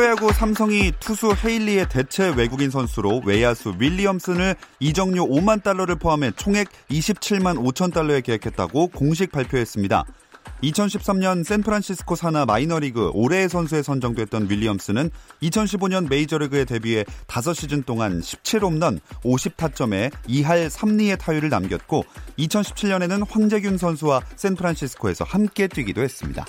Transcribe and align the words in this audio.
프로야구 0.00 0.32
삼성이 0.32 0.92
투수 0.98 1.34
헤일리의 1.34 1.90
대체 1.90 2.30
외국인 2.30 2.70
선수로 2.70 3.20
외야수 3.26 3.74
윌리엄슨을 3.78 4.56
이적료 4.78 5.26
5만 5.26 5.62
달러를 5.62 5.96
포함해 5.96 6.30
총액 6.36 6.68
27만 6.88 7.62
5천 7.62 7.92
달러에 7.92 8.22
계약했다고 8.22 8.86
공식 8.94 9.30
발표했습니다. 9.30 10.04
2013년 10.62 11.44
샌프란시스코 11.44 12.14
산하 12.14 12.46
마이너리그 12.46 13.10
올해의 13.12 13.50
선수에 13.50 13.82
선정됐던 13.82 14.48
윌리엄스는 14.48 15.10
2015년 15.42 16.08
메이저리그에 16.08 16.64
데뷔해 16.64 17.04
5시즌 17.26 17.84
동안 17.84 18.20
17홈런 18.20 19.00
50타점에 19.22 20.10
2할 20.26 20.70
3리의 20.70 21.18
타율을 21.18 21.50
남겼고 21.50 22.06
2017년에는 22.38 23.26
황재균 23.28 23.76
선수와 23.76 24.22
샌프란시스코에서 24.36 25.24
함께 25.24 25.68
뛰기도 25.68 26.00
했습니다. 26.00 26.46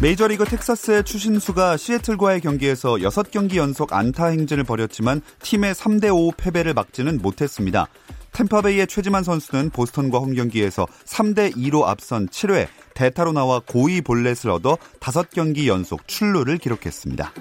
메이저리그 0.00 0.44
텍사스의 0.44 1.02
추신수가 1.02 1.76
시애틀과의 1.76 2.40
경기에서 2.40 2.94
6경기 2.94 3.56
연속 3.56 3.92
안타 3.92 4.26
행진을 4.26 4.62
벌였지만 4.62 5.22
팀의 5.42 5.74
3대5 5.74 6.36
패배를 6.36 6.72
막지는 6.72 7.18
못했습니다. 7.20 7.88
템파베이의 8.30 8.86
최지만 8.86 9.24
선수는 9.24 9.70
보스턴과 9.70 10.18
홈 10.18 10.34
경기에서 10.34 10.86
3대 11.04 11.56
2로 11.56 11.82
앞선 11.82 12.28
7회 12.28 12.68
대타로 12.94 13.32
나와 13.32 13.58
고위 13.58 14.00
볼넷을 14.00 14.50
얻어 14.50 14.76
5경기 15.00 15.66
연속 15.66 16.06
출루를 16.06 16.58
기록했습니다. 16.58 17.32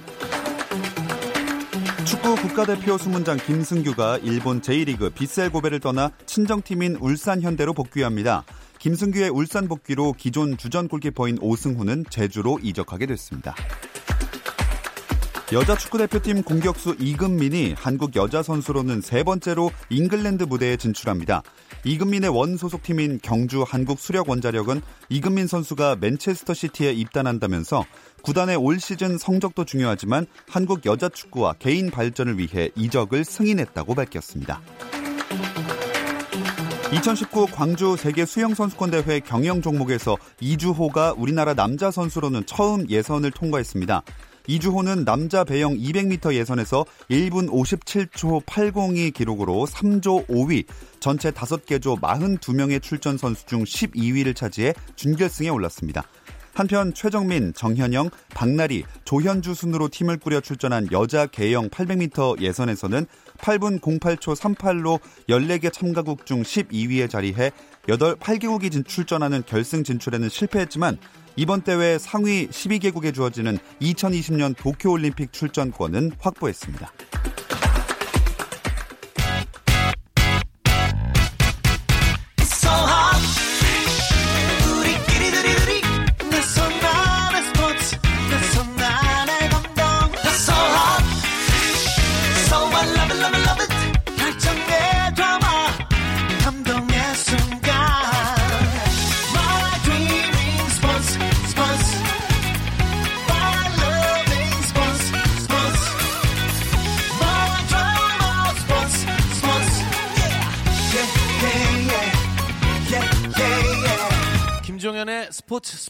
축구 2.06 2.36
국가대표 2.38 2.98
수문장 2.98 3.38
김승규가 3.38 4.20
일본 4.24 4.62
제1리그 4.62 5.14
비셀 5.14 5.52
고베를 5.52 5.80
떠나 5.80 6.10
친정팀인 6.26 6.98
울산 7.02 7.44
현대로 7.44 7.74
복귀합니다. 7.74 8.46
김승규의 8.80 9.30
울산 9.30 9.68
복귀로 9.68 10.14
기존 10.14 10.58
주전 10.58 10.88
골키퍼인 10.88 11.40
오승훈은 11.42 12.06
제주로 12.10 12.60
이적하게 12.62 13.08
됐습니다. 13.08 13.56
여자 15.54 15.78
축구대표팀 15.78 16.44
공격수 16.44 16.98
이금민이 17.00 17.74
한국 17.78 18.18
여자 18.18 18.44
선수로는 18.44 19.00
세 19.00 19.24
번째로 19.24 19.72
잉글랜드 19.90 20.44
무대에 20.44 20.76
진출합니다. 20.76 21.42
이금민의 21.86 22.30
원 22.30 22.58
소속팀인 22.58 23.20
경주 23.24 23.64
한국 23.66 23.98
수력 23.98 24.30
원자력은 24.30 24.82
이금민 25.08 25.48
선수가 25.48 25.98
맨체스터 26.02 26.54
시티에 26.54 26.92
입단한다면서 26.92 27.86
구단의 28.24 28.58
올 28.58 28.82
시즌 28.82 29.18
성적도 29.18 29.64
중요하지만 29.64 30.26
한국 30.50 30.86
여자 30.86 31.08
축구와 31.08 31.54
개인 31.54 31.92
발전을 31.92 32.38
위해 32.38 32.70
이적을 32.76 33.24
승인했다고 33.24 33.96
밝혔습니다. 33.96 34.62
2019 36.94 37.48
광주 37.48 37.98
세계 37.98 38.26
수영 38.26 38.56
선수권 38.56 38.92
대회 38.92 39.20
경영 39.20 39.62
종목에서 39.62 40.16
이주호가 40.40 41.16
우리나라 41.18 41.54
남자 41.54 41.92
선수로는 41.92 42.46
처음 42.46 42.90
예선을 42.90 43.32
통과했습니다. 43.32 44.04
이주호는 44.48 45.04
남자 45.04 45.44
배영 45.44 45.76
200m 45.76 46.34
예선에서 46.34 46.86
1분 47.12 47.50
57초 47.50 48.46
80이 48.46 49.14
기록으로 49.14 49.66
3조 49.66 50.28
5위, 50.28 50.66
전체 51.02 51.30
5개 51.32 51.82
조 51.82 51.98
42명의 51.98 52.82
출전 52.82 53.18
선수 53.18 53.46
중 53.46 53.66
12위를 53.66 54.34
차지해 54.34 54.74
준결승에 54.96 55.50
올랐습니다. 55.50 56.04
한편 56.58 56.92
최정민, 56.92 57.54
정현영, 57.54 58.10
박나리, 58.30 58.84
조현주 59.04 59.54
순으로 59.54 59.90
팀을 59.90 60.18
꾸려 60.18 60.40
출전한 60.42 60.88
여자 60.92 61.28
개영 61.28 61.70
800m 61.70 62.42
예선에서는 62.42 63.06
8분 63.38 63.80
08초 63.80 64.36
38로 64.36 65.00
14개 65.30 65.72
참가국 65.72 66.26
중 66.26 66.44
12위에 66.44 67.10
자리해 67.10 67.52
8, 67.88 67.98
8개국이 67.98 68.86
출전하는 68.86 69.44
결승 69.46 69.84
진출에는 69.84 70.30
실패했지만 70.30 70.98
이번 71.36 71.62
대회 71.62 71.98
상위 71.98 72.48
12개국에 72.48 73.14
주어지는 73.14 73.60
2020년 73.82 74.56
도쿄올림픽 74.58 75.32
출전권은 75.32 76.14
확보했습니다. 76.20 76.92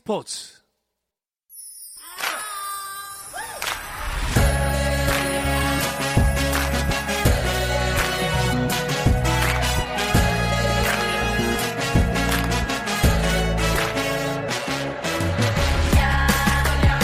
스포츠. 0.07 0.53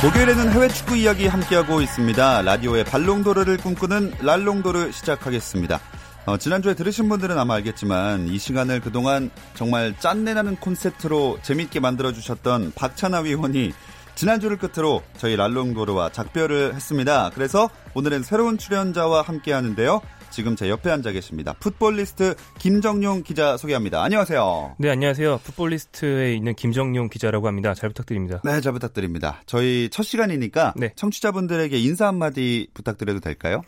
목요일에는 0.01 0.51
해외 0.53 0.69
축구 0.69 0.95
이야기 0.95 1.27
함께하고 1.27 1.81
있습니다. 1.81 2.41
라디오의 2.43 2.85
발롱도르를 2.85 3.57
꿈꾸는 3.57 4.13
랄롱도르 4.21 4.93
시작하겠습니다. 4.93 5.81
어, 6.25 6.37
지난주에 6.37 6.73
들으신 6.73 7.09
분들은 7.09 7.37
아마 7.37 7.55
알겠지만 7.55 8.29
이 8.29 8.37
시간을 8.37 8.79
그동안 8.79 9.29
정말 9.55 9.93
짠내나는 9.99 10.55
콘셉트로 10.55 11.39
재밌게 11.41 11.81
만들어주셨던 11.81 12.71
박찬하 12.75 13.19
위원이 13.19 13.73
지난주를 14.15 14.57
끝으로 14.57 15.01
저희 15.17 15.35
랄롱도르와 15.35 16.11
작별을 16.11 16.75
했습니다. 16.75 17.31
그래서 17.33 17.69
오늘은 17.93 18.23
새로운 18.23 18.57
출연자와 18.57 19.23
함께 19.23 19.51
하는데요. 19.51 20.01
지금 20.29 20.55
제 20.55 20.67
옆에 20.69 20.89
앉아 20.89 21.11
계십니다. 21.11 21.53
풋볼리스트 21.59 22.35
김정용 22.57 23.21
기자 23.21 23.55
소개합니다. 23.55 24.01
안녕하세요. 24.01 24.77
네, 24.79 24.89
안녕하세요. 24.89 25.41
풋볼리스트에 25.43 26.33
있는 26.33 26.55
김정용 26.55 27.09
기자라고 27.09 27.47
합니다. 27.47 27.75
잘 27.75 27.89
부탁드립니다. 27.89 28.41
네, 28.43 28.59
잘 28.61 28.71
부탁드립니다. 28.71 29.41
저희 29.45 29.89
첫 29.91 30.01
시간이니까 30.01 30.73
네. 30.75 30.91
청취자분들에게 30.95 31.77
인사 31.77 32.07
한마디 32.07 32.67
부탁드려도 32.73 33.19
될까요? 33.19 33.61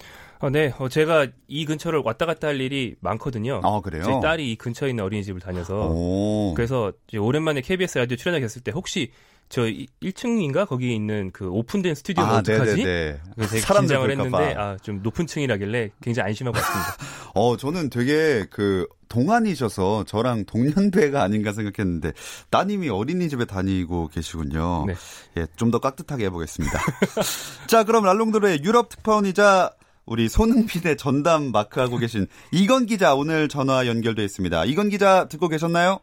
어, 0.45 0.49
네, 0.51 0.71
어, 0.77 0.87
제가 0.87 1.25
이 1.47 1.65
근처를 1.65 2.03
왔다 2.05 2.27
갔다 2.27 2.47
할 2.49 2.61
일이 2.61 2.95
많거든요. 2.99 3.61
아, 3.63 3.81
그래요? 3.81 4.03
제 4.03 4.11
딸이 4.21 4.51
이 4.51 4.55
근처에 4.57 4.91
있는 4.91 5.03
어린이집을 5.03 5.41
다녀서. 5.41 5.89
오. 5.89 6.53
그래서 6.55 6.91
오랜만에 7.17 7.61
KBS 7.61 7.97
라디오 7.97 8.15
출연하게 8.15 8.43
됐을 8.45 8.61
때 8.61 8.71
혹시 8.71 9.11
저 9.49 9.63
1층인가 9.63 10.67
거기에 10.67 10.93
있는 10.93 11.31
그 11.31 11.49
오픈된 11.49 11.95
스튜디오가 11.95 12.29
아, 12.29 12.37
어떡하지? 12.37 12.75
네네네. 12.75 13.19
그래서 13.35 13.73
긴장을 13.79 14.09
했는데 14.11 14.53
아, 14.55 14.77
좀 14.83 15.01
높은 15.01 15.25
층이라길래 15.25 15.91
굉장히 16.01 16.27
안심하고 16.27 16.57
왔습니다. 16.57 16.95
어, 17.33 17.57
저는 17.57 17.89
되게 17.89 18.45
그 18.51 18.87
동안이셔서 19.09 20.03
저랑 20.05 20.45
동년배가 20.45 21.21
아닌가 21.23 21.53
생각했는데 21.53 22.11
따님이 22.51 22.89
어린이집에 22.89 23.45
다니고 23.45 24.09
계시군요. 24.09 24.85
네. 24.87 24.93
예, 25.37 25.47
좀 25.55 25.71
더 25.71 25.79
깍듯하게 25.79 26.25
해보겠습니다. 26.25 26.79
자, 27.67 27.83
그럼 27.83 28.03
랄롱도르의 28.05 28.63
유럽 28.63 28.89
특파원이자 28.89 29.71
우리 30.05 30.29
손흥민의 30.29 30.97
전담 30.97 31.51
마크하고 31.51 31.97
계신 31.97 32.27
이건 32.51 32.85
기자 32.85 33.15
오늘 33.15 33.47
전화 33.47 33.87
연결돼 33.87 34.23
있습니다. 34.23 34.65
이건 34.65 34.89
기자 34.89 35.27
듣고 35.27 35.47
계셨나요? 35.47 35.99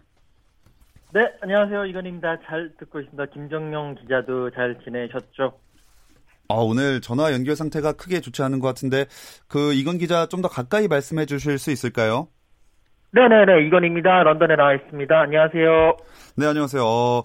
네, 1.15 1.21
안녕하세요. 1.41 1.87
이건입니다. 1.87 2.39
잘 2.47 2.73
듣고 2.79 3.01
있습니다. 3.01 3.27
김정용 3.27 3.95
기자도 3.97 4.51
잘 4.51 4.77
지내셨죠? 4.85 5.53
아, 6.49 6.55
오늘 6.55 7.01
전화 7.01 7.33
연결 7.33 7.55
상태가 7.55 7.93
크게 7.93 8.21
좋지 8.21 8.43
않은 8.43 8.59
것 8.61 8.67
같은데 8.69 9.07
그 9.47 9.73
이건 9.75 9.99
기자 9.99 10.27
좀 10.27 10.43
더 10.43 10.49
가까이 10.49 10.89
말씀해 10.89 11.27
주실 11.27 11.59
수 11.59 11.71
있을까요? 11.71 12.29
네네네, 13.13 13.67
이건입니다. 13.67 14.23
런던에 14.25 14.57
나와 14.57 14.75
있습니다. 14.75 15.21
안녕하세요. 15.21 15.97
네, 16.39 16.47
안녕하세요. 16.47 16.83
어, 16.85 17.23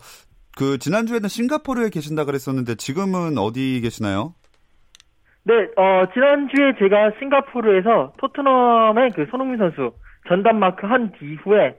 그, 0.58 0.78
지난주에는 0.78 1.30
싱가포르에 1.30 1.90
계신다 1.90 2.26
그랬었는데, 2.26 2.76
지금은 2.76 3.38
어디 3.38 3.80
계시나요? 3.82 4.36
네, 5.48 5.70
어, 5.78 6.04
지난주에 6.14 6.74
제가 6.78 7.12
싱가포르에서 7.20 8.12
토트넘의 8.18 9.12
그 9.12 9.28
손흥민 9.32 9.58
선수 9.58 9.94
전담 10.28 10.60
마크 10.60 10.86
한 10.86 11.14
뒤 11.14 11.44
후에 11.44 11.74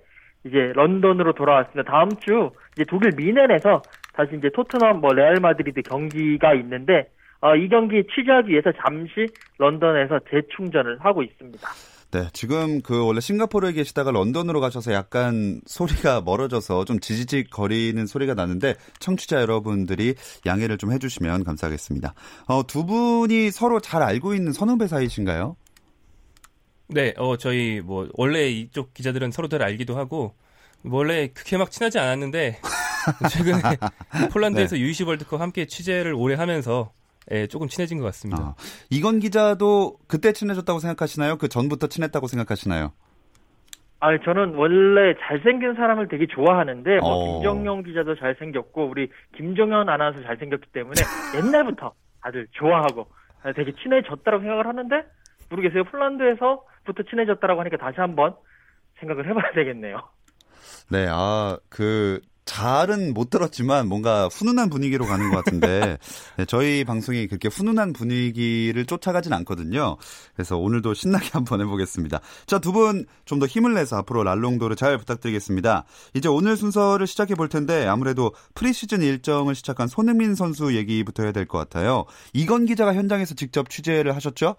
이제 0.45 0.73
런던으로 0.75 1.35
돌아왔습니다. 1.35 1.83
다음 1.83 2.09
주 2.19 2.51
이제 2.73 2.85
독일 2.89 3.13
뮌헨에서 3.15 3.83
다시 4.15 4.37
이제 4.37 4.49
토트넘 4.55 5.03
뭐 5.03 5.13
레알 5.13 5.35
마드리드 5.43 5.83
경기가 5.83 6.55
있는데 6.55 7.11
어, 7.43 7.57
이 7.57 7.69
경기 7.69 8.05
취재하기 8.07 8.51
위해서 8.51 8.73
잠시 8.73 9.27
런던에서 9.59 10.21
재충전을 10.31 11.01
하고 11.01 11.23
있습니다. 11.23 11.69
네, 12.11 12.27
지금 12.33 12.81
그 12.81 13.05
원래 13.05 13.21
싱가포르에 13.21 13.73
계시다가 13.73 14.11
런던으로 14.11 14.61
가셔서 14.61 14.95
약간 14.95 15.61
소리가 15.67 16.23
멀어져서 16.23 16.87
좀 16.87 17.01
지지직 17.01 17.51
거리는 17.51 18.07
소리가 18.07 18.33
나는데 18.33 18.77
청취자 18.99 19.43
여러분들이 19.43 20.15
양해를 20.47 20.79
좀 20.79 20.91
해주시면 20.93 21.45
감사하겠습니다. 21.45 22.15
어, 22.47 22.67
두 22.67 22.87
분이 22.87 23.51
서로 23.51 23.81
잘 23.81 24.03
알고 24.03 24.35
있는 24.35 24.53
선후배 24.53 24.89
사이신가요? 24.89 25.57
네, 26.89 27.13
어, 27.19 27.37
저희 27.37 27.83
뭐 27.83 28.09
원래 28.15 28.49
이쪽 28.49 28.95
기자들은 28.95 29.31
서로들 29.31 29.63
알기도 29.63 29.99
하고 29.99 30.35
원래 30.85 31.29
그렇게 31.29 31.59
막 31.59 31.71
친하지 31.71 31.99
않았는데 31.99 32.61
최근에 33.31 33.61
폴란드에서 34.33 34.77
네. 34.77 34.83
U20 34.83 35.09
월드컵 35.09 35.43
함께 35.43 35.67
취재를 35.67 36.15
오래 36.15 36.37
하면서 36.37 36.93
예, 37.31 37.47
조금 37.47 37.69
친해진 37.69 37.99
것 37.99 38.05
같습니다. 38.07 38.43
아, 38.43 38.55
이건 38.91 39.19
기자도 39.19 39.99
그때 40.07 40.33
친해졌다고 40.33 40.79
생각하시나요? 40.79 41.37
그 41.37 41.49
전부터 41.49 41.89
친했다고 41.89 42.27
생각하시나요? 42.27 42.93
아, 44.01 44.17
저는 44.25 44.55
원래 44.55 45.15
잘생긴 45.21 45.75
사람을 45.75 46.09
되게 46.09 46.27
좋아하는데 46.27 46.99
뭐 46.99 47.11
어. 47.11 47.33
김정용 47.41 47.83
기자도 47.83 48.15
잘생겼고 48.17 48.89
우리 48.89 49.11
김정현 49.37 49.89
아나운서 49.89 50.23
잘생겼기 50.23 50.71
때문에 50.73 50.95
옛날부터 51.37 51.93
다들 52.23 52.47
좋아하고 52.53 53.09
되게 53.57 53.73
친해졌다고 53.83 54.41
생각을 54.41 54.67
하는데 54.67 55.05
모르겠어요. 55.51 55.85
폴란드에서부터 55.85 57.03
친해졌다라고 57.11 57.61
하니까 57.61 57.77
다시 57.77 58.01
한번 58.01 58.35
생각을 59.01 59.29
해봐야 59.29 59.53
되겠네요. 59.53 60.01
네, 60.91 61.07
아, 61.09 61.59
그, 61.69 62.21
잘은 62.49 63.13
못 63.13 63.29
들었지만 63.29 63.89
뭔가 63.89 64.29
훈훈한 64.29 64.71
분위기로 64.71 65.05
가는 65.05 65.31
것 65.31 65.45
같은데 65.45 65.99
네, 66.39 66.45
저희 66.47 66.83
방송이 66.85 67.27
그렇게 67.27 67.49
훈훈한 67.49 67.93
분위기를 67.93 68.87
쫓아가진 68.87 69.33
않거든요. 69.35 69.97
그래서 70.35 70.57
오늘도 70.57 70.95
신나게 70.95 71.29
한번 71.33 71.61
해보겠습니다. 71.61 72.21
자, 72.47 72.59
두 72.59 72.73
분 72.73 73.05
좀 73.27 73.39
더 73.39 73.47
힘을 73.47 73.75
내서 73.75 73.97
앞으로 73.99 74.25
랄롱도를 74.25 74.75
잘 74.77 74.97
부탁드리겠습니다. 74.99 75.85
이제 76.15 76.29
오늘 76.29 76.57
순서를 76.57 77.07
시작해 77.07 77.35
볼 77.35 77.49
텐데 77.49 77.87
아무래도 77.87 78.33
프리시즌 78.55 79.03
일정을 79.03 79.55
시작한 79.55 79.87
손흥민 79.87 80.35
선수 80.35 80.75
얘기부터 80.75 81.23
해야 81.25 81.33
될 81.33 81.47
것 81.47 81.59
같아요. 81.59 82.05
이건 82.35 82.65
기자가 82.67 82.95
현장에서 82.95 83.35
직접 83.35 83.69
취재를 83.69 84.15
하셨죠? 84.17 84.57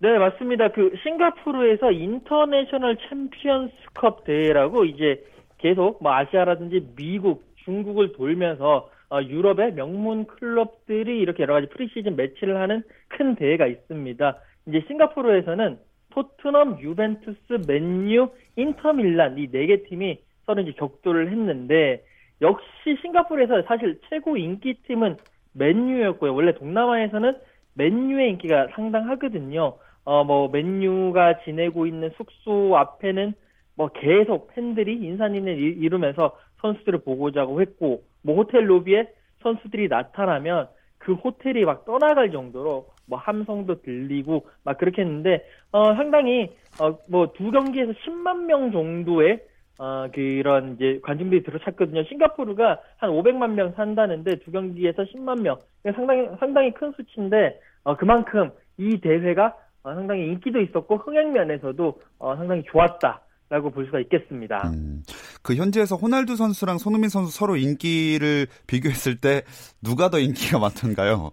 네, 0.00 0.18
맞습니다. 0.18 0.68
그 0.72 0.90
싱가포르에서 1.02 1.90
인터내셔널 1.92 2.96
챔피언스컵 3.08 4.24
대회라고 4.24 4.84
이제 4.84 5.22
계속 5.58 6.02
뭐 6.02 6.12
아시아라든지 6.12 6.88
미국, 6.96 7.44
중국을 7.64 8.12
돌면서 8.12 8.90
어, 9.10 9.22
유럽의 9.22 9.74
명문 9.74 10.26
클럽들이 10.26 11.18
이렇게 11.20 11.42
여러 11.44 11.54
가지 11.54 11.68
프리시즌 11.68 12.16
매치를 12.16 12.56
하는 12.60 12.82
큰 13.08 13.34
대회가 13.36 13.66
있습니다. 13.66 14.38
이제 14.68 14.82
싱가포르에서는 14.88 15.78
토트넘, 16.10 16.80
유벤투스, 16.80 17.64
맨유, 17.68 18.28
인터밀란 18.56 19.38
이 19.38 19.48
네 19.50 19.66
개 19.66 19.82
팀이 19.84 20.18
서로 20.46 20.62
이제 20.62 20.72
격돌을 20.72 21.30
했는데 21.30 22.04
역시 22.40 22.66
싱가포르에서 23.02 23.62
사실 23.62 24.00
최고 24.08 24.36
인기 24.36 24.74
팀은 24.86 25.16
맨유였고요. 25.54 26.34
원래 26.34 26.52
동남아에서는 26.54 27.36
맨유의 27.74 28.30
인기가 28.30 28.68
상당하거든요. 28.74 29.76
어, 30.04 30.24
뭐, 30.24 30.48
맨유가 30.48 31.40
지내고 31.44 31.86
있는 31.86 32.10
숙소 32.16 32.76
앞에는 32.76 33.32
뭐 33.76 33.88
계속 33.88 34.48
팬들이 34.54 34.94
인사인을 34.94 35.58
이루면서 35.58 36.36
선수들을 36.60 37.00
보고 37.00 37.30
자고 37.30 37.60
했고 37.60 38.02
뭐 38.22 38.36
호텔 38.36 38.68
로비에 38.70 39.08
선수들이 39.42 39.88
나타나면 39.88 40.68
그 40.98 41.12
호텔이 41.14 41.64
막 41.64 41.84
떠나갈 41.84 42.30
정도로 42.32 42.86
뭐 43.06 43.18
함성도 43.18 43.82
들리고 43.82 44.46
막 44.64 44.78
그렇게 44.78 45.02
했는데 45.02 45.44
어 45.72 45.94
상당히 45.94 46.50
어 46.80 46.96
뭐 47.08 47.32
두 47.34 47.50
경기에서 47.50 47.92
10만 47.92 48.46
명 48.46 48.72
정도의 48.72 49.40
어 49.78 50.06
그런 50.14 50.74
이제 50.74 51.00
관중들이 51.02 51.42
들어찼거든요. 51.42 52.04
싱가포르가 52.04 52.80
한 52.96 53.10
500만 53.10 53.50
명 53.50 53.72
산다는데 53.72 54.36
두 54.36 54.50
경기에서 54.50 55.02
10만 55.02 55.42
명 55.42 55.58
상당히 55.94 56.28
상당히 56.40 56.72
큰 56.72 56.92
수치인데 56.92 57.60
어 57.82 57.96
그만큼 57.96 58.50
이 58.78 58.98
대회가 59.00 59.54
어, 59.82 59.94
상당히 59.94 60.26
인기도 60.28 60.60
있었고 60.60 60.96
흥행 60.96 61.32
면에서도 61.32 62.00
어, 62.18 62.36
상당히 62.36 62.62
좋았다. 62.64 63.20
라고 63.50 63.70
볼 63.70 63.86
수가 63.86 64.00
있겠습니다. 64.00 64.68
음, 64.68 65.02
그 65.42 65.54
현지에서 65.54 65.96
호날두 65.96 66.36
선수랑 66.36 66.78
손흥민 66.78 67.08
선수 67.10 67.30
서로 67.36 67.56
인기를 67.56 68.46
비교했을 68.66 69.20
때 69.20 69.42
누가 69.82 70.08
더 70.08 70.18
인기가 70.18 70.58
많던가요? 70.58 71.30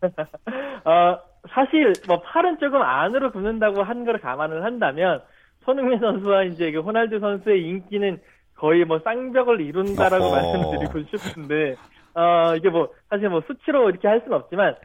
어, 0.84 1.18
사실 1.50 1.92
뭐 2.08 2.20
팔은 2.22 2.58
조금 2.58 2.80
안으로 2.82 3.30
굽는다고 3.32 3.82
한 3.82 4.04
걸 4.04 4.18
감안을 4.20 4.64
한다면 4.64 5.22
손흥민 5.64 5.98
선수와 6.00 6.44
이제 6.44 6.70
그 6.72 6.80
호날두 6.80 7.20
선수의 7.20 7.62
인기는 7.62 8.20
거의 8.56 8.84
뭐 8.84 9.00
쌍벽을 9.04 9.60
이룬다라고 9.60 10.30
말씀드리고 10.30 11.16
싶은데 11.18 11.76
어 12.14 12.54
이게 12.56 12.68
뭐 12.68 12.88
사실 13.10 13.28
뭐 13.28 13.42
수치로 13.46 13.88
이렇게 13.90 14.06
할 14.08 14.20
수는 14.24 14.36
없지만 14.36 14.76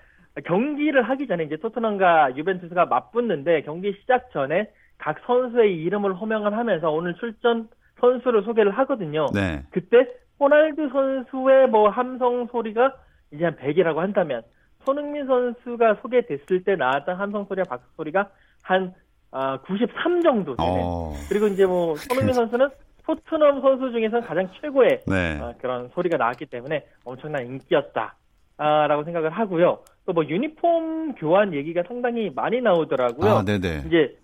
경기를 0.46 1.04
하기 1.10 1.28
전에 1.28 1.44
이제 1.44 1.58
토트넘과 1.58 2.36
유벤투스가 2.38 2.86
맞붙는데 2.86 3.64
경기 3.64 3.94
시작 4.02 4.32
전에 4.32 4.70
각 5.00 5.18
선수의 5.26 5.82
이름을 5.84 6.14
호명을 6.14 6.56
하면서 6.56 6.92
오늘 6.92 7.16
출전 7.16 7.68
선수를 8.00 8.44
소개를 8.44 8.72
하거든요. 8.80 9.26
네. 9.34 9.64
그때 9.72 10.08
호날두 10.40 10.90
선수의 10.90 11.68
뭐 11.68 11.90
함성 11.90 12.48
소리가 12.48 12.94
이제 13.32 13.46
한 13.46 13.56
100이라고 13.56 13.98
한다면 13.98 14.44
손흥민 14.86 15.26
선수가 15.26 15.96
소개됐을 16.02 16.64
때 16.64 16.76
나왔던 16.76 17.16
함성 17.16 17.46
소리와 17.46 17.66
박수 17.68 17.86
소리가 17.98 18.30
한 18.64 18.94
아, 19.32 19.60
93 19.62 20.22
정도 20.22 20.56
되는. 20.56 20.72
어... 20.84 21.14
그리고 21.28 21.48
이제 21.48 21.66
뭐 21.66 21.96
손흥민 21.96 22.34
선수는 22.34 22.70
토트넘 23.04 23.62
선수 23.62 23.92
중에서는 23.92 24.26
가장 24.26 24.50
최고의 24.60 25.02
네. 25.08 25.40
어, 25.40 25.54
그런 25.60 25.90
소리가 25.90 26.18
나왔기 26.18 26.46
때문에 26.48 26.86
엄청난 27.04 27.46
인기였다. 27.46 28.16
아, 28.58 28.88
라고 28.88 29.04
생각을 29.04 29.30
하고요. 29.30 29.80
또 30.06 30.14
뭐 30.14 30.26
유니폼 30.26 31.14
교환 31.16 31.54
얘기가 31.54 31.84
상당히 31.88 32.32
많이 32.34 32.62
나오더라고요. 32.62 33.30
아, 33.32 33.44
네네. 33.46 33.84
이제 33.88 34.18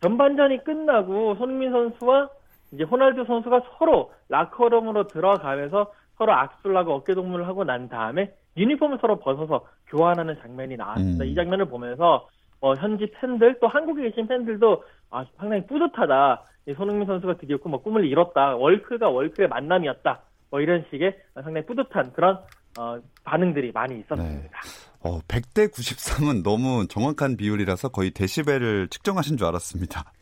전반전이 0.00 0.64
끝나고 0.64 1.34
손흥민 1.36 1.70
선수와 1.70 2.28
이제 2.72 2.84
호날두 2.84 3.24
선수가 3.24 3.62
서로 3.78 4.12
라커룸으로 4.28 5.08
들어가면서 5.08 5.92
서로 6.16 6.32
악수를 6.32 6.76
하고 6.76 6.94
어깨 6.94 7.14
동무를 7.14 7.46
하고 7.46 7.64
난 7.64 7.88
다음에 7.88 8.32
유니폼을 8.56 8.98
서로 9.00 9.18
벗어서 9.18 9.66
교환하는 9.88 10.36
장면이 10.40 10.76
나왔습니다. 10.76 11.24
음. 11.24 11.28
이 11.28 11.34
장면을 11.34 11.66
보면서 11.66 12.28
어, 12.60 12.74
현지 12.74 13.10
팬들 13.12 13.58
또 13.60 13.68
한국에 13.68 14.02
계신 14.02 14.26
팬들도 14.26 14.84
아, 15.10 15.24
상당히 15.38 15.66
뿌듯하다. 15.66 16.42
이 16.66 16.74
손흥민 16.74 17.06
선수가 17.06 17.38
드디어 17.38 17.58
뭐 17.64 17.82
꿈을 17.82 18.04
이뤘다. 18.04 18.56
월크가 18.56 19.08
월크의 19.08 19.48
만남이었다. 19.48 20.20
뭐 20.50 20.60
이런 20.60 20.84
식의 20.90 21.16
상당히 21.34 21.64
뿌듯한 21.64 22.12
그런 22.12 22.38
어, 22.78 22.98
반응들이 23.24 23.72
많이 23.72 23.98
있었습니다. 24.00 24.50
네. 24.50 24.79
어, 25.02 25.20
100대 25.20 25.72
93은 25.72 26.42
너무 26.42 26.86
정확한 26.86 27.36
비율이라서 27.36 27.88
거의 27.88 28.10
데시벨을 28.10 28.88
측정하신 28.88 29.38
줄 29.38 29.46
알았습니다. 29.46 30.12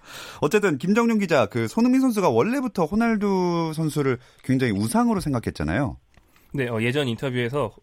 어쨌든 0.40 0.78
김정윤 0.78 1.18
기자, 1.18 1.46
그 1.46 1.66
손흥민 1.66 2.00
선수가 2.00 2.28
원래부터 2.28 2.84
호날두 2.84 3.72
선수를 3.74 4.18
굉장히 4.44 4.72
우상으로 4.72 5.20
생각했잖아요. 5.20 5.96
네, 6.54 6.68
어, 6.68 6.80
예전 6.80 7.08
인터뷰에서 7.08 7.74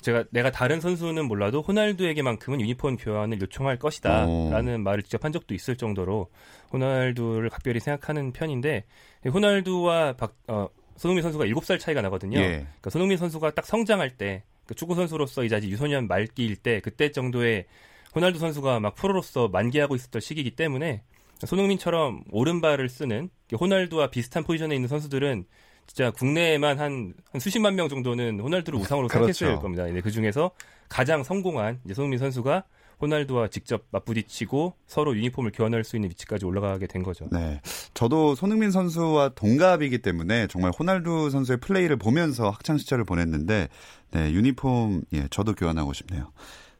제가 0.00 0.24
내가 0.30 0.50
다른 0.50 0.80
선수는 0.80 1.26
몰라도 1.26 1.62
호날두에게만큼은 1.62 2.60
유니폼 2.60 2.98
교환을 2.98 3.40
요청할 3.40 3.78
것이다라는 3.78 4.74
어. 4.74 4.78
말을 4.78 5.02
직접 5.02 5.24
한 5.24 5.32
적도 5.32 5.54
있을 5.54 5.76
정도로 5.76 6.28
호날두를 6.72 7.48
각별히 7.48 7.80
생각하는 7.80 8.32
편인데 8.32 8.84
호날두와 9.32 10.12
박, 10.12 10.34
어, 10.46 10.68
손흥민 10.96 11.22
선수가 11.22 11.46
7살 11.46 11.80
차이가 11.80 12.02
나거든요. 12.02 12.38
예. 12.38 12.48
그러니까 12.48 12.90
손흥민 12.90 13.16
선수가 13.16 13.52
딱 13.52 13.64
성장할 13.64 14.10
때 14.10 14.44
그 14.66 14.74
축구 14.74 14.94
선수로서 14.94 15.44
이제 15.44 15.56
유소년 15.62 16.06
말기일 16.06 16.56
때 16.56 16.80
그때 16.80 17.10
정도의 17.10 17.66
호날두 18.14 18.38
선수가 18.38 18.80
막 18.80 18.94
프로로서 18.94 19.48
만개하고 19.48 19.96
있었던 19.96 20.20
시기이기 20.20 20.52
때문에 20.52 21.02
손흥민처럼 21.44 22.24
오른발을 22.30 22.88
쓰는 22.88 23.28
호날두와 23.58 24.10
비슷한 24.10 24.44
포지션에 24.44 24.74
있는 24.74 24.88
선수들은 24.88 25.44
진짜 25.86 26.10
국내에만 26.10 26.78
한, 26.78 27.14
한 27.30 27.40
수십만 27.40 27.74
명 27.74 27.88
정도는 27.88 28.40
호날두를 28.40 28.78
우상으로 28.78 29.08
그렇죠. 29.08 29.32
생각했을 29.32 29.60
겁니다. 29.60 29.84
그 30.02 30.10
중에서 30.10 30.52
가장 30.88 31.22
성공한 31.22 31.80
이제 31.84 31.92
손흥민 31.92 32.18
선수가 32.18 32.64
호날두와 33.00 33.48
직접 33.48 33.82
맞부딪히고 33.90 34.74
서로 34.86 35.16
유니폼을 35.16 35.52
교환할 35.52 35.84
수 35.84 35.96
있는 35.96 36.10
위치까지 36.10 36.46
올라가게 36.46 36.86
된 36.86 37.02
거죠. 37.02 37.26
네. 37.32 37.60
저도 37.94 38.34
손흥민 38.34 38.70
선수와 38.70 39.30
동갑이기 39.30 39.98
때문에 39.98 40.46
정말 40.46 40.72
호날두 40.78 41.30
선수의 41.30 41.58
플레이를 41.58 41.96
보면서 41.96 42.50
학창 42.50 42.76
시절을 42.78 43.04
보냈는데 43.04 43.68
네, 44.12 44.32
유니폼 44.32 45.02
예, 45.12 45.28
저도 45.28 45.54
교환하고 45.54 45.92
싶네요. 45.92 46.32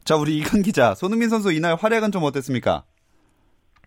자, 0.04 0.16
우리 0.16 0.36
이강 0.36 0.62
기자, 0.62 0.94
손흥민 0.94 1.28
선수 1.28 1.50
이날 1.52 1.76
활약은 1.76 2.12
좀 2.12 2.22
어땠습니까? 2.24 2.84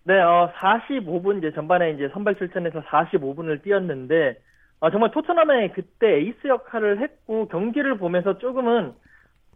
네, 0.04 0.18
어, 0.20 0.50
45분 0.58 1.38
이제 1.38 1.52
전반에 1.54 1.92
이제 1.92 2.08
선발 2.12 2.36
출전해서 2.36 2.82
45분을 2.82 3.62
뛰었는데 3.62 4.40
어, 4.80 4.90
정말 4.90 5.10
토트넘의 5.10 5.72
그때 5.74 6.06
에이스 6.18 6.46
역할을 6.46 7.02
했고 7.02 7.46
경기를 7.48 7.98
보면서 7.98 8.38
조금은 8.38 8.94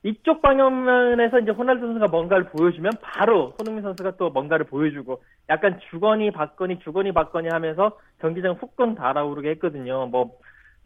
이쪽 0.04 0.42
방면에서 0.42 1.38
이제 1.40 1.52
호날두 1.52 1.87
선수가 1.87 2.09
뭔가를 2.09 2.47
보여주면 2.47 2.92
바로 3.00 3.54
손흥민 3.56 3.82
선수가 3.82 4.16
또 4.16 4.30
뭔가를 4.30 4.66
보여주고 4.66 5.23
약간 5.49 5.78
주거니 5.90 6.32
받거니 6.32 6.80
주거니 6.80 7.12
받거니 7.12 7.49
하면서 7.49 7.97
경기장 8.21 8.56
후끈 8.61 8.97
달아오르게 8.97 9.50
했거든요. 9.50 10.06
뭐 10.06 10.32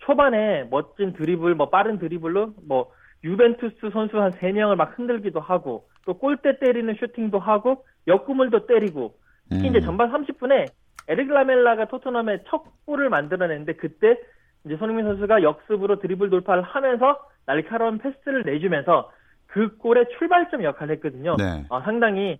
초반에 0.00 0.64
멋진 0.70 1.14
드리블, 1.14 1.54
뭐 1.54 1.70
빠른 1.70 1.98
드리블로 1.98 2.54
뭐 2.68 2.92
유벤투스 3.24 3.90
선수 3.92 4.20
한 4.20 4.32
3명을 4.32 4.76
막 4.76 4.98
흔들기도 4.98 5.40
하고 5.40 5.88
또 6.04 6.18
골대 6.18 6.58
때리는 6.58 6.94
슈팅도 6.94 7.38
하고 7.38 7.84
역구물도 8.06 8.66
때리고 8.66 9.14
특히 9.48 9.68
음. 9.68 9.70
이제 9.70 9.80
전반 9.80 10.12
30분에 10.12 10.66
에릭 11.08 11.28
라멜라가 11.28 11.86
토트넘의 11.86 12.44
첫 12.48 12.64
골을 12.84 13.08
만들어냈는데 13.08 13.74
그때 13.74 14.18
이제 14.64 14.76
손흥민 14.76 15.06
선수가 15.06 15.42
역습으로 15.42 16.00
드리블 16.00 16.28
돌파를 16.28 16.62
하면서 16.62 17.18
날카로운 17.46 17.98
패스를 17.98 18.42
내주면서 18.44 19.10
그 19.46 19.76
골의 19.78 20.06
출발점 20.18 20.64
역할을 20.64 20.96
했거든요. 20.96 21.36
네. 21.38 21.64
아, 21.70 21.80
상당히 21.82 22.38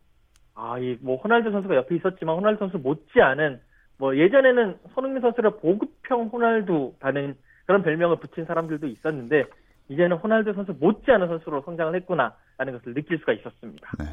아, 0.55 0.79
이 0.79 0.97
뭐 1.01 1.17
호날두 1.17 1.51
선수가 1.51 1.77
옆에 1.77 1.97
있었지만 1.97 2.37
호날두 2.37 2.59
선수 2.59 2.79
못지 2.79 3.21
않은 3.21 3.61
뭐 3.99 4.17
예전에는 4.17 4.79
손흥민 4.95 5.23
선수를 5.23 5.59
보급형 5.59 6.29
호날두라는 6.33 7.37
그런 7.67 7.83
별명을 7.83 8.17
붙인 8.17 8.45
사람들도 8.45 8.87
있었는데 8.87 9.45
이제는 9.89 10.17
호날두 10.17 10.53
선수 10.55 10.75
못지않은 10.79 11.29
선수로 11.29 11.63
성장을 11.65 11.95
했구나라는 11.95 12.73
것을 12.73 12.95
느낄 12.95 13.19
수가 13.19 13.33
있었습니다. 13.35 13.89
네. 13.99 14.07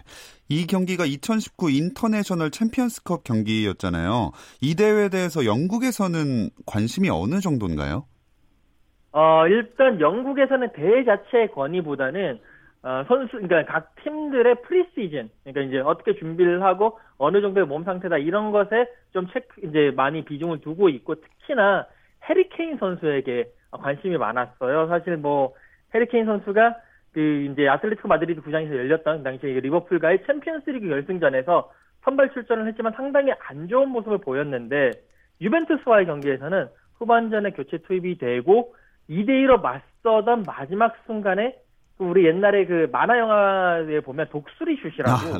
이 0.50 0.68
경기가 0.68 1.06
2019 1.06 1.72
인터내셔널 1.72 2.52
챔피언스컵 2.52 3.24
경기였잖아요. 3.24 4.32
이 4.62 4.76
대회에 4.76 5.10
대해서 5.10 5.46
영국에서는 5.46 6.50
관심이 6.66 7.10
어느 7.10 7.40
정도인가요? 7.40 8.06
어, 9.14 9.48
일단 9.48 10.02
영국에서는 10.02 10.70
대회 10.74 11.06
자체의 11.06 11.52
권위보다는 11.52 12.40
어, 12.82 13.06
선수, 13.08 13.38
그러니까 13.38 13.64
각 13.66 13.96
팀들의 14.04 14.64
프리시즌, 14.64 15.30
그러니까 15.44 15.62
이제 15.62 15.80
어떻게 15.80 16.16
준비를 16.16 16.62
하고 16.64 17.00
어느 17.18 17.40
정도의 17.40 17.66
몸 17.66 17.86
상태다 17.86 18.18
이런 18.18 18.52
것에 18.52 18.90
좀 19.14 19.28
체크, 19.32 19.62
이제 19.64 19.94
많이 19.96 20.26
비중을 20.26 20.60
두고 20.60 20.90
있고 20.90 21.16
특히나 21.16 21.86
해리 22.28 22.55
케인 22.55 22.78
선수에게 22.78 23.46
관심이 23.72 24.18
많았어요. 24.18 24.88
사실 24.88 25.16
뭐 25.18 25.54
해리 25.94 26.11
케인 26.11 26.26
선수가 26.26 26.76
그 27.14 27.48
이제 27.52 27.68
아틀레티코 27.68 28.08
마드리드 28.08 28.42
구장에서 28.42 28.76
열렸던 28.76 29.20
그 29.20 29.24
당시에 29.24 29.60
리버풀과의 29.60 30.26
챔피언스리그 30.26 30.90
결승전에서 30.90 31.72
선발 32.04 32.34
출전을 32.34 32.68
했지만 32.68 32.94
상당히 32.94 33.32
안 33.48 33.68
좋은 33.68 33.90
모습을 33.90 34.18
보였는데 34.18 34.92
유벤투스와의 35.40 36.08
경기에서는 36.08 36.68
후반전에 36.98 37.52
교체 37.52 37.78
투입이 37.78 38.18
되고 38.18 38.76
2대2로 39.10 39.62
맞서던 39.62 40.44
마지막 40.44 40.96
순간에 41.06 41.56
그 41.98 42.06
우리 42.06 42.26
옛날에 42.26 42.66
그 42.66 42.90
만화 42.92 43.18
영화에 43.20 44.00
보면 44.02 44.28
독수리 44.30 44.78
슛이라고 44.78 45.12
아, 45.12 45.34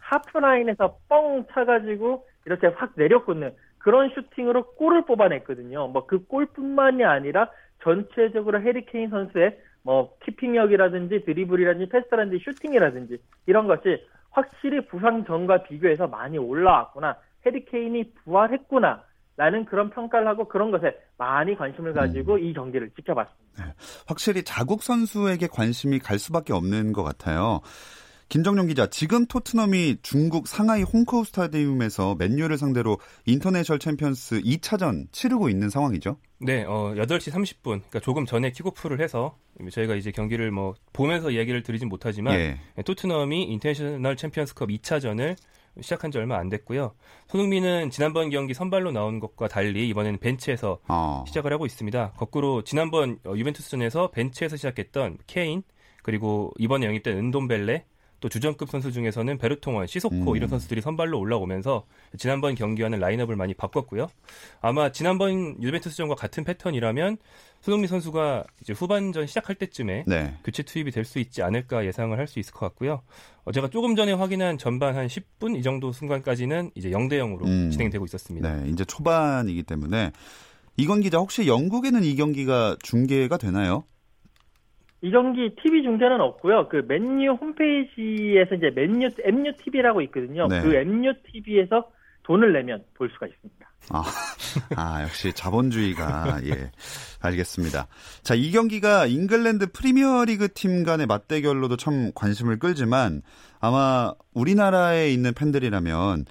하프라인에서 0.00 0.98
뻥 1.08 1.46
차가지고 1.52 2.26
이렇게 2.46 2.66
확 2.68 2.92
내려꽂는 2.96 3.52
그런 3.78 4.10
슈팅으로 4.10 4.74
골을 4.74 5.04
뽑아냈거든요. 5.06 5.88
뭐 5.88 6.06
그 6.06 6.26
골뿐만이 6.26 7.04
아니라 7.04 7.50
전체적으로 7.82 8.60
해리케인 8.60 9.10
선수의 9.10 9.58
뭐 9.82 10.14
키핑력이라든지 10.24 11.24
드리블이라든지 11.24 11.90
패스라든지 11.90 12.42
슈팅이라든지 12.44 13.18
이런 13.46 13.66
것이 13.66 14.02
확실히 14.30 14.86
부상 14.86 15.24
전과 15.24 15.64
비교해서 15.64 16.06
많이 16.06 16.38
올라왔구나. 16.38 17.16
해리케인이 17.46 18.12
부활했구나. 18.24 19.02
라는 19.36 19.64
그런 19.64 19.90
평가를 19.90 20.28
하고 20.28 20.46
그런 20.46 20.70
것에 20.70 20.96
많이 21.18 21.56
관심을 21.56 21.92
가지고 21.92 22.34
음. 22.34 22.44
이 22.44 22.52
경기를 22.52 22.90
지켜봤습니다. 22.90 23.64
네. 23.64 23.72
확실히 24.06 24.44
자국 24.44 24.82
선수에게 24.82 25.48
관심이 25.48 25.98
갈 25.98 26.18
수밖에 26.18 26.52
없는 26.52 26.92
것 26.92 27.02
같아요. 27.02 27.60
김정용 28.28 28.68
기자, 28.68 28.86
지금 28.86 29.26
토트넘이 29.26 29.98
중국 30.02 30.48
상하이 30.48 30.82
홍커우 30.82 31.24
스타디움에서 31.24 32.16
맨유를 32.18 32.58
상대로 32.58 32.98
인터내셔널 33.26 33.78
챔피언스 33.78 34.40
2차전 34.40 35.12
치르고 35.12 35.48
있는 35.48 35.68
상황이죠? 35.68 36.16
네, 36.38 36.64
어, 36.64 36.94
8시 36.96 37.30
30분, 37.32 37.62
그러니까 37.62 38.00
조금 38.00 38.24
전에 38.24 38.50
킥오프를 38.50 39.00
해서 39.00 39.36
저희가 39.70 39.94
이제 39.94 40.10
경기를 40.10 40.50
뭐 40.50 40.74
보면서 40.92 41.34
얘기를 41.34 41.62
드리진 41.62 41.88
못하지만 41.88 42.34
예. 42.34 42.58
토트넘이 42.84 43.44
인터내셔널 43.44 44.16
챔피언스컵 44.16 44.70
2차전을 44.70 45.36
시작한 45.80 46.10
지 46.10 46.18
얼마 46.18 46.38
안 46.38 46.48
됐고요. 46.48 46.94
손흥민은 47.28 47.90
지난번 47.90 48.30
경기 48.30 48.54
선발로 48.54 48.92
나온 48.92 49.20
것과 49.20 49.48
달리 49.48 49.88
이번에는 49.88 50.18
벤치에서 50.18 50.78
어. 50.88 51.24
시작을 51.26 51.52
하고 51.52 51.66
있습니다. 51.66 52.12
거꾸로 52.16 52.62
지난번 52.62 53.18
어, 53.24 53.34
유벤투스전에서 53.36 54.10
벤치에서 54.10 54.56
시작했던 54.56 55.18
케인 55.26 55.62
그리고 56.02 56.52
이번에 56.58 56.86
영입된 56.86 57.16
은돔벨레 57.16 57.84
또 58.24 58.30
주전급 58.30 58.70
선수 58.70 58.90
중에서는 58.90 59.36
베르통언, 59.36 59.86
시소코 59.86 60.30
음. 60.30 60.36
이런 60.36 60.48
선수들이 60.48 60.80
선발로 60.80 61.18
올라오면서 61.18 61.84
지난번 62.16 62.54
경기와는 62.54 62.98
라인업을 62.98 63.36
많이 63.36 63.52
바꿨고요. 63.52 64.08
아마 64.62 64.90
지난번 64.90 65.62
유벤투스전과 65.62 66.14
같은 66.14 66.42
패턴이라면 66.42 67.18
손흥민 67.60 67.86
선수가 67.86 68.44
이제 68.62 68.72
후반전 68.72 69.26
시작할 69.26 69.56
때쯤에 69.56 70.04
네. 70.06 70.38
교체 70.42 70.62
투입이 70.62 70.90
될 70.90 71.04
수 71.04 71.18
있지 71.18 71.42
않을까 71.42 71.84
예상을 71.84 72.18
할 72.18 72.26
수 72.26 72.38
있을 72.38 72.54
것 72.54 72.60
같고요. 72.60 73.02
어, 73.44 73.52
제가 73.52 73.68
조금 73.68 73.94
전에 73.94 74.14
확인한 74.14 74.56
전반 74.56 74.96
한 74.96 75.06
10분 75.06 75.58
이 75.58 75.62
정도 75.62 75.92
순간까지는 75.92 76.70
이제 76.74 76.88
0대 76.88 77.18
0으로 77.18 77.44
음. 77.44 77.70
진행되고 77.70 78.06
있었습니다. 78.06 78.50
네, 78.54 78.70
이제 78.70 78.86
초반이기 78.86 79.64
때문에 79.64 80.12
이건 80.78 81.02
기자 81.02 81.18
혹시 81.18 81.46
영국에는 81.46 82.02
이 82.02 82.16
경기가 82.16 82.78
중계가 82.82 83.36
되나요? 83.36 83.84
이 85.04 85.10
경기 85.10 85.54
TV 85.62 85.82
중계는 85.82 86.18
없고요. 86.18 86.68
그 86.70 86.82
맨유 86.88 87.32
홈페이지에서 87.32 88.54
이제 88.54 88.70
맨유 88.74 89.10
MU 89.22 89.52
TV라고 89.62 90.00
있거든요. 90.02 90.48
네. 90.48 90.62
그 90.62 90.74
MU 90.74 91.12
TV에서 91.30 91.90
돈을 92.22 92.54
내면 92.54 92.82
볼 92.94 93.10
수가 93.10 93.26
있습니다. 93.26 93.70
아, 93.90 94.02
아 94.76 95.02
역시 95.02 95.30
자본주의가 95.34 96.40
예 96.46 96.70
알겠습니다. 97.20 97.86
자 98.22 98.34
이 98.34 98.50
경기가 98.50 99.04
잉글랜드 99.04 99.72
프리미어리그 99.72 100.54
팀 100.54 100.84
간의 100.84 101.04
맞대결로도 101.04 101.76
참 101.76 102.10
관심을 102.14 102.58
끌지만 102.58 103.20
아마 103.60 104.14
우리나라에 104.32 105.10
있는 105.10 105.34
팬들이라면 105.34 106.24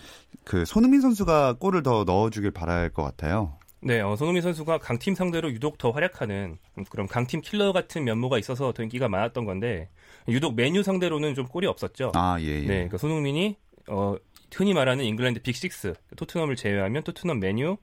그 0.45 0.65
손흥민 0.65 0.99
선수가 1.01 1.57
골을 1.59 1.83
더 1.83 2.05
넣어주길 2.05 2.49
바랄 2.49 2.89
것 2.89 3.03
같아요. 3.03 3.53
네, 3.85 3.99
어, 3.99 4.15
손흥민 4.15 4.41
선수가 4.41 4.77
강팀 4.77 5.13
상대로 5.13 5.51
유독 5.51 5.77
더 5.77 5.91
활약하는 5.91 6.57
그런 6.89 7.05
강팀 7.05 7.41
킬러 7.41 7.73
같은 7.73 8.05
면모가 8.05 8.39
있어서 8.39 8.71
더 8.71 8.81
인기가 8.81 9.09
많았던 9.09 9.43
건데 9.43 9.89
유독 10.29 10.55
맨유 10.55 10.83
상대로는 10.83 11.35
좀 11.35 11.45
골이 11.47 11.67
없었죠. 11.67 12.13
아, 12.15 12.37
예, 12.39 12.45
예. 12.45 12.59
네, 12.61 12.67
그러니까 12.67 12.97
손흥민이 12.97 13.57
어, 13.89 14.15
흔히 14.55 14.73
말하는 14.73 15.03
잉글랜드 15.03 15.41
빅식스 15.41 15.95
토트넘을 16.15 16.55
제외하면 16.55 17.03
토트넘 17.03 17.39
맨유 17.39 17.77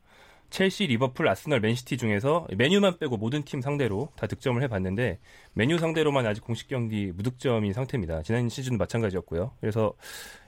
첼시, 0.48 0.86
리버풀, 0.86 1.28
아스널, 1.28 1.60
맨시티 1.60 1.96
중에서 1.96 2.48
맨유만 2.56 2.98
빼고 2.98 3.16
모든 3.16 3.44
팀 3.44 3.60
상대로 3.60 4.08
다 4.16 4.26
득점을 4.26 4.60
해봤는데 4.62 5.20
맨유 5.52 5.78
상대로만 5.78 6.26
아직 6.26 6.42
공식 6.42 6.66
경기 6.66 7.12
무득점인 7.14 7.72
상태입니다. 7.72 8.22
지난 8.22 8.48
시즌도 8.48 8.78
마찬가지였고요. 8.78 9.52
그래서 9.60 9.94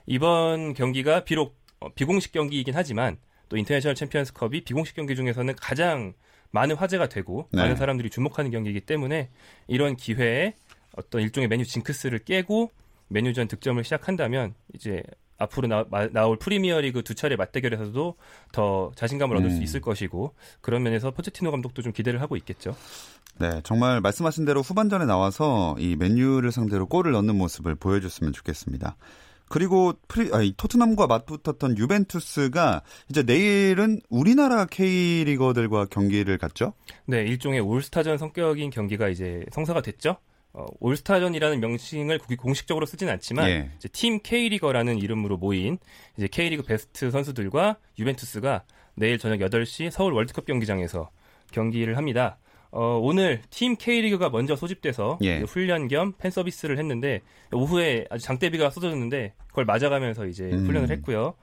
이번 0.05 0.73
경기가 0.73 1.23
비록 1.23 1.55
어, 1.79 1.89
비공식 1.93 2.31
경기이긴 2.31 2.75
하지만 2.75 3.17
또 3.53 3.57
인터내셔널 3.57 3.93
챔피언스컵이 3.93 4.61
비공식 4.61 4.95
경기 4.95 5.15
중에서는 5.15 5.55
가장 5.57 6.13
많은 6.49 6.75
화제가 6.75 7.07
되고 7.07 7.47
네. 7.51 7.61
많은 7.61 7.75
사람들이 7.75 8.09
주목하는 8.09 8.49
경기이기 8.49 8.81
때문에 8.81 9.29
이런 9.67 9.95
기회에 9.95 10.55
어떤 10.95 11.21
일종의 11.21 11.47
맨유 11.49 11.63
징크스를 11.63 12.19
깨고 12.25 12.71
맨유전 13.09 13.47
득점을 13.47 13.83
시작한다면 13.83 14.55
이제 14.73 15.03
앞으로 15.37 15.67
나, 15.67 16.25
올 16.25 16.37
프리미어리그 16.37 17.03
두 17.03 17.13
차례 17.13 17.35
맞대결에서도 17.35 18.15
더 18.51 18.91
자신감을 18.95 19.37
얻을 19.37 19.49
음. 19.49 19.55
수 19.55 19.61
있을 19.61 19.81
것이고 19.81 20.33
그런 20.61 20.81
면에서 20.81 21.11
포체티노 21.11 21.51
감독도 21.51 21.83
좀 21.83 21.91
기대를 21.91 22.21
하고 22.21 22.35
있겠죠. 22.37 22.75
네, 23.37 23.61
정말 23.63 24.01
말씀하신 24.01 24.45
대로 24.45 24.61
후반전에 24.61 25.05
나와서 25.05 25.75
이 25.77 25.95
맨유를 25.95 26.51
상대로 26.51 26.87
골을 26.87 27.11
넣는 27.11 27.35
모습을 27.35 27.75
보여줬으면 27.75 28.33
좋겠습니다. 28.33 28.95
그리고 29.49 29.93
프리, 30.07 30.29
아니, 30.33 30.53
토트넘과 30.55 31.07
맞붙었던 31.07 31.77
유벤투스가 31.77 32.81
이제 33.09 33.23
내일은 33.23 33.99
우리나라 34.09 34.65
K리거들과 34.65 35.85
경기를 35.85 36.37
갖죠? 36.37 36.73
네, 37.05 37.23
일종의 37.23 37.59
올스타전 37.59 38.17
성격인 38.17 38.69
경기가 38.71 39.09
이제 39.09 39.43
성사가 39.51 39.81
됐죠. 39.81 40.17
어, 40.53 40.65
올스타전이라는 40.79 41.59
명칭을 41.59 42.19
공식적으로 42.37 42.85
쓰진 42.85 43.09
않지만 43.09 43.49
예. 43.49 43.71
이제 43.77 43.89
팀 43.89 44.19
K리거라는 44.21 44.99
이름으로 44.99 45.37
모인 45.37 45.79
이제 46.15 46.27
K리그 46.27 46.63
베스트 46.63 47.09
선수들과 47.09 47.77
유벤투스가 47.97 48.63
내일 48.95 49.17
저녁 49.17 49.39
8시 49.39 49.89
서울 49.89 50.13
월드컵 50.13 50.45
경기장에서 50.45 51.09
경기를 51.51 51.97
합니다. 51.97 52.37
어, 52.75 52.99
오늘 53.01 53.41
팀 53.51 53.75
K리그가 53.75 54.29
먼저 54.29 54.55
소집돼서 54.55 55.19
예. 55.21 55.39
훈련 55.41 55.87
겸 55.87 56.13
팬 56.17 56.31
서비스를 56.31 56.79
했는데 56.79 57.21
오후에 57.51 58.05
아주 58.09 58.25
장대비가 58.25 58.71
쏟아졌는데 58.71 59.33
그걸 59.47 59.65
맞아가면서 59.65 60.25
이제 60.25 60.45
음. 60.45 60.65
훈련을 60.65 60.89
했고요. 60.89 61.35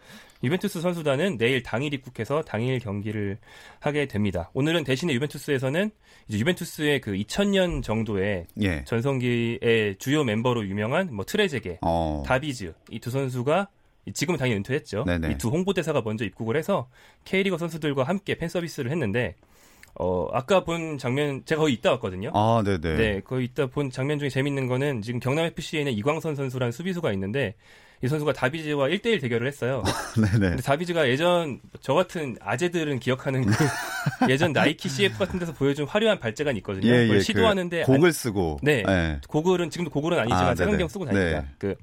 유벤투스 0.43 0.81
선수단은 0.81 1.37
내일 1.39 1.63
당일 1.63 1.93
입국해서 1.95 2.43
당일 2.43 2.79
경기를 2.81 3.39
하게 3.79 4.07
됩니다. 4.07 4.51
오늘은 4.55 4.85
대신에 4.85 5.13
유벤투스에서는 5.13 5.91
이제 6.29 6.39
유벤투스의 6.39 7.01
그 7.03 7.13
2000년 7.13 7.83
정도의 7.83 8.47
예. 8.63 8.83
전성기의 8.85 9.97
주요 9.99 10.25
멤버로 10.25 10.67
유명한 10.67 11.15
뭐 11.15 11.25
트레제게, 11.25 11.79
어. 11.83 12.23
다비즈 12.27 12.73
이 12.91 12.99
두 12.99 13.11
선수가 13.11 13.69
지금은 14.15 14.39
당연히 14.39 14.57
은퇴했죠. 14.59 15.05
이 15.31 15.37
두 15.39 15.49
홍보대사가 15.51 16.01
먼저 16.03 16.25
입국을 16.25 16.57
해서 16.57 16.89
K리거 17.25 17.59
선수들과 17.59 18.05
함께 18.05 18.35
팬 18.35 18.49
서비스를 18.49 18.91
했는데 18.91 19.37
어, 19.95 20.29
아까 20.33 20.65
본 20.65 20.99
장면, 20.99 21.43
제가 21.45 21.61
거기 21.61 21.73
있다 21.75 21.93
왔거든요. 21.93 22.31
아, 22.35 22.63
네 22.65 22.79
네. 22.79 22.97
네, 22.97 23.21
거기 23.25 23.45
있다 23.45 23.67
본 23.67 23.91
장면 23.91 24.19
중에 24.19 24.29
재밌는 24.29 24.67
거는 24.67 25.03
지금 25.03 25.21
경남FC에는 25.21 25.93
이광선 25.93 26.37
선수라는 26.37 26.73
수비수가 26.73 27.13
있는데 27.13 27.55
이 28.03 28.09
선수가 28.09 28.33
다비즈와 28.33 28.89
1대1 28.89 29.21
대결을 29.21 29.47
했어요. 29.47 29.83
네네. 30.17 30.49
근데 30.49 30.63
다비즈가 30.63 31.07
예전 31.09 31.61
저 31.81 31.93
같은 31.93 32.37
아재들은 32.41 32.99
기억하는 32.99 33.45
그 33.45 33.53
예전 34.31 34.53
나이키 34.55 34.89
CF 34.89 35.19
같은 35.19 35.39
데서 35.39 35.53
보여준 35.53 35.87
화려한 35.87 36.19
발재간이 36.19 36.59
있거든요. 36.61 36.89
예, 36.89 37.03
예, 37.05 37.09
그 37.09 37.21
시도하는데 37.21 37.83
그 37.85 37.93
곡을 37.93 38.13
쓰고 38.13 38.61
네. 38.63 38.83
예. 38.89 39.21
고글은 39.29 39.69
지금도 39.69 39.91
고글은 39.91 40.19
아니지만 40.19 40.47
아, 40.47 40.55
색안경 40.55 40.89
쓰고 40.89 41.05
다닙니다. 41.05 41.41
네. 41.43 41.47
그 41.59 41.75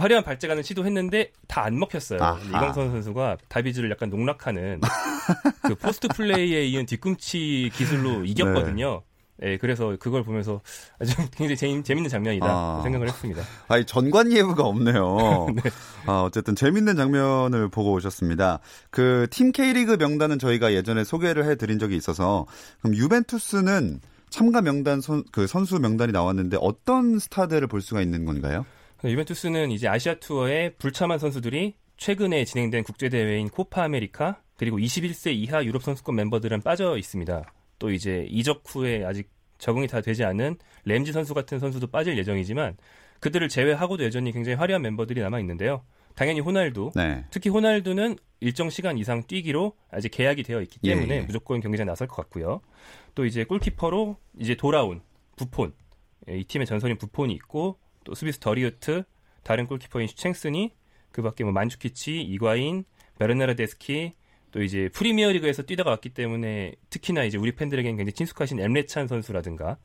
화려한 0.00 0.24
발재간을 0.24 0.64
시도했는데 0.64 1.32
다 1.48 1.60
안 1.62 1.78
먹혔어요. 1.78 2.18
이광선 2.48 2.90
선수가 2.90 3.36
다비즈를 3.48 3.90
약간 3.90 4.08
농락하는 4.10 4.80
그 5.62 5.74
포스트 5.74 6.08
플레이에 6.08 6.64
이은 6.66 6.86
뒤꿈치 6.86 7.70
기술로 7.74 8.24
이겼거든요. 8.24 9.02
네. 9.02 9.10
네, 9.42 9.56
그래서 9.56 9.96
그걸 9.98 10.22
보면서 10.22 10.60
아주 11.00 11.14
굉장히 11.32 11.56
재밌, 11.56 11.82
재밌는 11.84 12.10
장면이다 12.10 12.46
아. 12.46 12.80
생각을 12.82 13.08
했습니다. 13.08 13.42
아니 13.68 13.84
전관 13.86 14.32
예우가 14.32 14.64
없네요. 14.64 15.46
네. 15.56 15.62
아, 16.06 16.22
어쨌든 16.22 16.54
재밌는 16.54 16.96
장면을 16.96 17.68
보고 17.68 17.92
오셨습니다. 17.92 18.58
그 18.90 19.26
팀 19.30 19.52
K리그 19.52 19.96
명단은 19.98 20.38
저희가 20.38 20.72
예전에 20.74 21.04
소개를 21.04 21.44
해드린 21.46 21.78
적이 21.78 21.96
있어서 21.96 22.46
그럼 22.82 22.96
유벤투스는 22.96 24.00
참가 24.28 24.60
명단 24.60 25.00
선, 25.00 25.24
그 25.32 25.46
선수 25.46 25.78
명단이 25.78 26.12
나왔는데 26.12 26.58
어떤 26.60 27.18
스타들을 27.18 27.66
볼 27.68 27.80
수가 27.80 28.00
있는 28.02 28.24
건가요? 28.26 28.64
유벤투스는 29.04 29.70
이제 29.70 29.88
아시아 29.88 30.14
투어에 30.14 30.70
불참한 30.70 31.18
선수들이 31.18 31.74
최근에 31.96 32.44
진행된 32.44 32.84
국제 32.84 33.08
대회인 33.08 33.48
코파 33.48 33.84
아메리카 33.84 34.42
그리고 34.56 34.78
21세 34.78 35.32
이하 35.34 35.64
유럽 35.64 35.82
선수권 35.82 36.14
멤버들은 36.16 36.60
빠져 36.62 36.96
있습니다. 36.98 37.52
또 37.78 37.90
이제 37.90 38.26
이적 38.28 38.62
후에 38.66 39.04
아직 39.04 39.30
적응이 39.58 39.86
다 39.86 40.00
되지 40.00 40.24
않은 40.24 40.56
램지 40.84 41.12
선수 41.12 41.34
같은 41.34 41.58
선수도 41.58 41.86
빠질 41.86 42.16
예정이지만 42.18 42.76
그들을 43.20 43.48
제외하고도 43.48 44.04
여전히 44.04 44.32
굉장히 44.32 44.56
화려한 44.56 44.82
멤버들이 44.82 45.20
남아 45.20 45.40
있는데요. 45.40 45.82
당연히 46.14 46.40
호날두, 46.40 46.92
네. 46.94 47.24
특히 47.30 47.50
호날두는 47.50 48.16
일정 48.40 48.68
시간 48.68 48.98
이상 48.98 49.22
뛰기로 49.26 49.74
아직 49.90 50.10
계약이 50.10 50.42
되어 50.42 50.60
있기 50.62 50.80
때문에 50.80 51.14
예, 51.14 51.18
예. 51.18 51.20
무조건 51.22 51.60
경기장 51.60 51.86
나설 51.86 52.08
것 52.08 52.16
같고요. 52.16 52.60
또 53.14 53.24
이제 53.24 53.44
골키퍼로 53.44 54.16
이제 54.38 54.54
돌아온 54.54 55.02
부폰, 55.36 55.72
예, 56.28 56.38
이 56.38 56.44
팀의 56.44 56.66
전설인 56.66 56.98
부폰이 56.98 57.32
있고 57.34 57.78
또 58.04 58.14
수비수 58.14 58.40
더 58.40 58.56
리흐트, 58.56 59.04
다른 59.42 59.66
골키퍼인 59.66 60.08
슈체스니, 60.08 60.72
그 61.12 61.22
밖에 61.22 61.44
뭐 61.44 61.52
만주키치, 61.52 62.20
이과인, 62.20 62.84
베르나르데스키, 63.18 64.14
또 64.52 64.62
이제 64.62 64.88
프리미어리그에서 64.92 65.62
뛰다가 65.62 65.90
왔기 65.90 66.10
때문에 66.10 66.74
특히나 66.90 67.24
이제 67.24 67.38
우리 67.38 67.52
팬들에게는 67.52 67.96
굉장히 67.96 68.12
친숙하신 68.12 68.60
엠레찬 68.60 69.06
선수라든가 69.06 69.78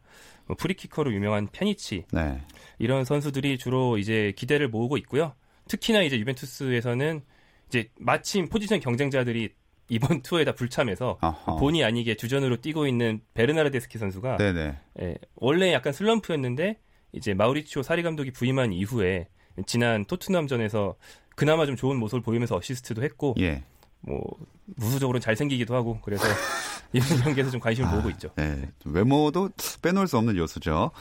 뭐 0.48 0.56
프리키커로 0.58 1.14
유명한 1.14 1.48
피아니치 1.52 2.06
네. 2.12 2.42
이런 2.80 3.06
선수들이 3.06 3.58
주로 3.58 3.98
이제 3.98 4.34
기대를 4.36 4.70
모으고 4.70 4.98
있고요. 4.98 5.34
특히나 5.68 6.02
이제 6.02 6.18
유벤투스에서는 6.20 7.22
이제 7.68 7.90
마침 8.00 8.50
포지션 8.50 8.80
경쟁자들이 8.80 9.50
이번 9.90 10.22
투어에 10.24 10.46
다 10.46 10.54
불참해서 10.54 11.20
어허. 11.22 11.58
본의 11.58 11.84
아니게 11.84 12.16
주전으로 12.16 12.58
뛰고 12.58 12.88
있는 12.88 13.22
베르나르데스키 13.34 13.98
선수가 13.98 14.38
예, 15.02 15.16
원래 15.36 15.74
약간 15.74 15.94
슬럼프였는데 15.94 16.80
이제 17.16 17.34
마우리치오 17.34 17.82
사리 17.84 18.04
감독이 18.04 18.32
부임한 18.32 18.74
이후에 18.74 19.28
지난 19.66 20.06
토트넘전에서 20.06 20.96
그나마 21.36 21.66
좀 21.66 21.76
좋은 21.76 21.98
모습을 21.98 22.22
보이면서 22.22 22.56
어시스트도 22.58 23.04
했고 23.04 23.36
예. 23.40 23.64
뭐 24.02 24.22
무수적으로 24.66 25.20
잘생기기도 25.20 25.76
하고 25.76 26.00
그래서 26.04 26.24
이런 26.94 27.08
경기에서 27.24 27.50
좀 27.52 27.60
관심을 27.60 27.90
아, 27.90 27.94
모으고 27.94 28.10
있죠. 28.12 28.30
네. 28.36 28.70
외모도 28.86 29.50
빼놓을 29.82 30.08
수 30.08 30.18
없는 30.18 30.38
요소죠. 30.38 30.92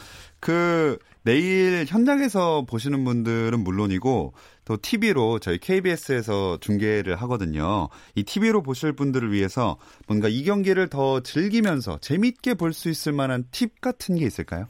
그 0.41 0.99
내일 1.23 1.85
현장에서 1.87 2.65
보시는 2.67 3.05
분들은 3.05 3.61
물론이고 3.61 4.35
또 4.65 4.77
TV로 4.81 5.39
저희 5.39 5.59
KBS에서 5.59 6.59
중계를 6.61 7.17
하거든요. 7.23 7.89
이 8.15 8.25
TV로 8.25 8.63
보실 8.63 8.93
분들을 8.93 9.33
위해서 9.33 9.77
뭔가 10.07 10.29
이 10.29 10.43
경기를 10.45 10.89
더 10.89 11.21
즐기면서 11.21 11.99
재밌게 12.01 12.55
볼 12.55 12.73
수 12.73 12.89
있을 12.89 13.13
만한 13.13 13.45
팁 13.51 13.81
같은 13.81 14.17
게 14.17 14.27
있을까요? 14.27 14.67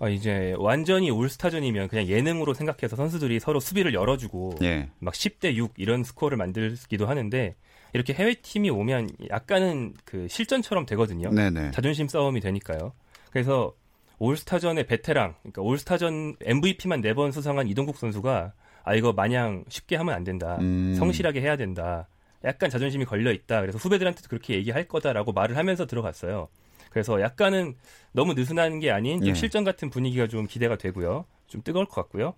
어, 0.00 0.08
이제 0.08 0.54
완전히 0.58 1.10
올스타전이면 1.10 1.88
그냥 1.88 2.06
예능으로 2.06 2.52
생각해서 2.54 2.96
선수들이 2.96 3.38
서로 3.40 3.60
수비를 3.60 3.94
열어주고 3.94 4.56
예. 4.62 4.88
막 4.98 5.14
10대 5.14 5.54
6 5.54 5.74
이런 5.76 6.02
스코어를 6.02 6.36
만들기도 6.36 7.06
하는데 7.06 7.54
이렇게 7.92 8.12
해외 8.12 8.34
팀이 8.34 8.70
오면 8.70 9.10
약간은 9.30 9.94
그 10.04 10.26
실전처럼 10.28 10.84
되거든요. 10.86 11.30
네네. 11.30 11.70
자존심 11.70 12.08
싸움이 12.08 12.40
되니까요. 12.40 12.92
그래서 13.30 13.72
올스타전의 14.18 14.86
베테랑, 14.86 15.34
그러니까 15.42 15.62
올스타전 15.62 16.36
MVP만 16.44 17.00
네 17.00 17.14
번 17.14 17.30
수상한 17.30 17.68
이동국 17.68 17.96
선수가 17.96 18.52
아 18.82 18.94
이거 18.94 19.12
마냥 19.12 19.64
쉽게 19.68 19.96
하면 19.96 20.14
안 20.14 20.24
된다. 20.24 20.58
음. 20.60 20.94
성실하게 20.98 21.40
해야 21.40 21.56
된다. 21.56 22.08
약간 22.44 22.68
자존심이 22.68 23.04
걸려 23.04 23.32
있다. 23.32 23.60
그래서 23.60 23.78
후배들한테도 23.78 24.28
그렇게 24.28 24.54
얘기할 24.56 24.84
거다라고 24.88 25.32
말을 25.32 25.56
하면서 25.56 25.86
들어갔어요. 25.86 26.48
그래서 26.94 27.20
약간은 27.20 27.74
너무 28.12 28.34
느슨한 28.34 28.78
게 28.78 28.92
아닌 28.92 29.18
좀 29.18 29.30
예. 29.30 29.34
실전 29.34 29.64
같은 29.64 29.90
분위기가 29.90 30.28
좀 30.28 30.46
기대가 30.46 30.76
되고요. 30.78 31.24
좀 31.48 31.60
뜨거울 31.64 31.86
것 31.86 31.96
같고요. 31.96 32.34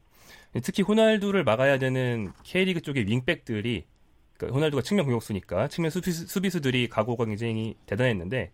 특히 0.63 0.83
호날두를 0.83 1.45
막아야 1.45 1.79
되는 1.79 2.33
K리그 2.43 2.81
쪽의 2.81 3.07
윙백들이 3.07 3.85
그러니까 4.39 4.57
호날두가 4.57 4.83
측면 4.83 5.05
공격수니까 5.05 5.69
측면 5.69 5.91
수비수, 5.91 6.27
수비수들이 6.27 6.89
각오가 6.89 7.27
굉장히 7.27 7.75
대단했는데 7.85 8.51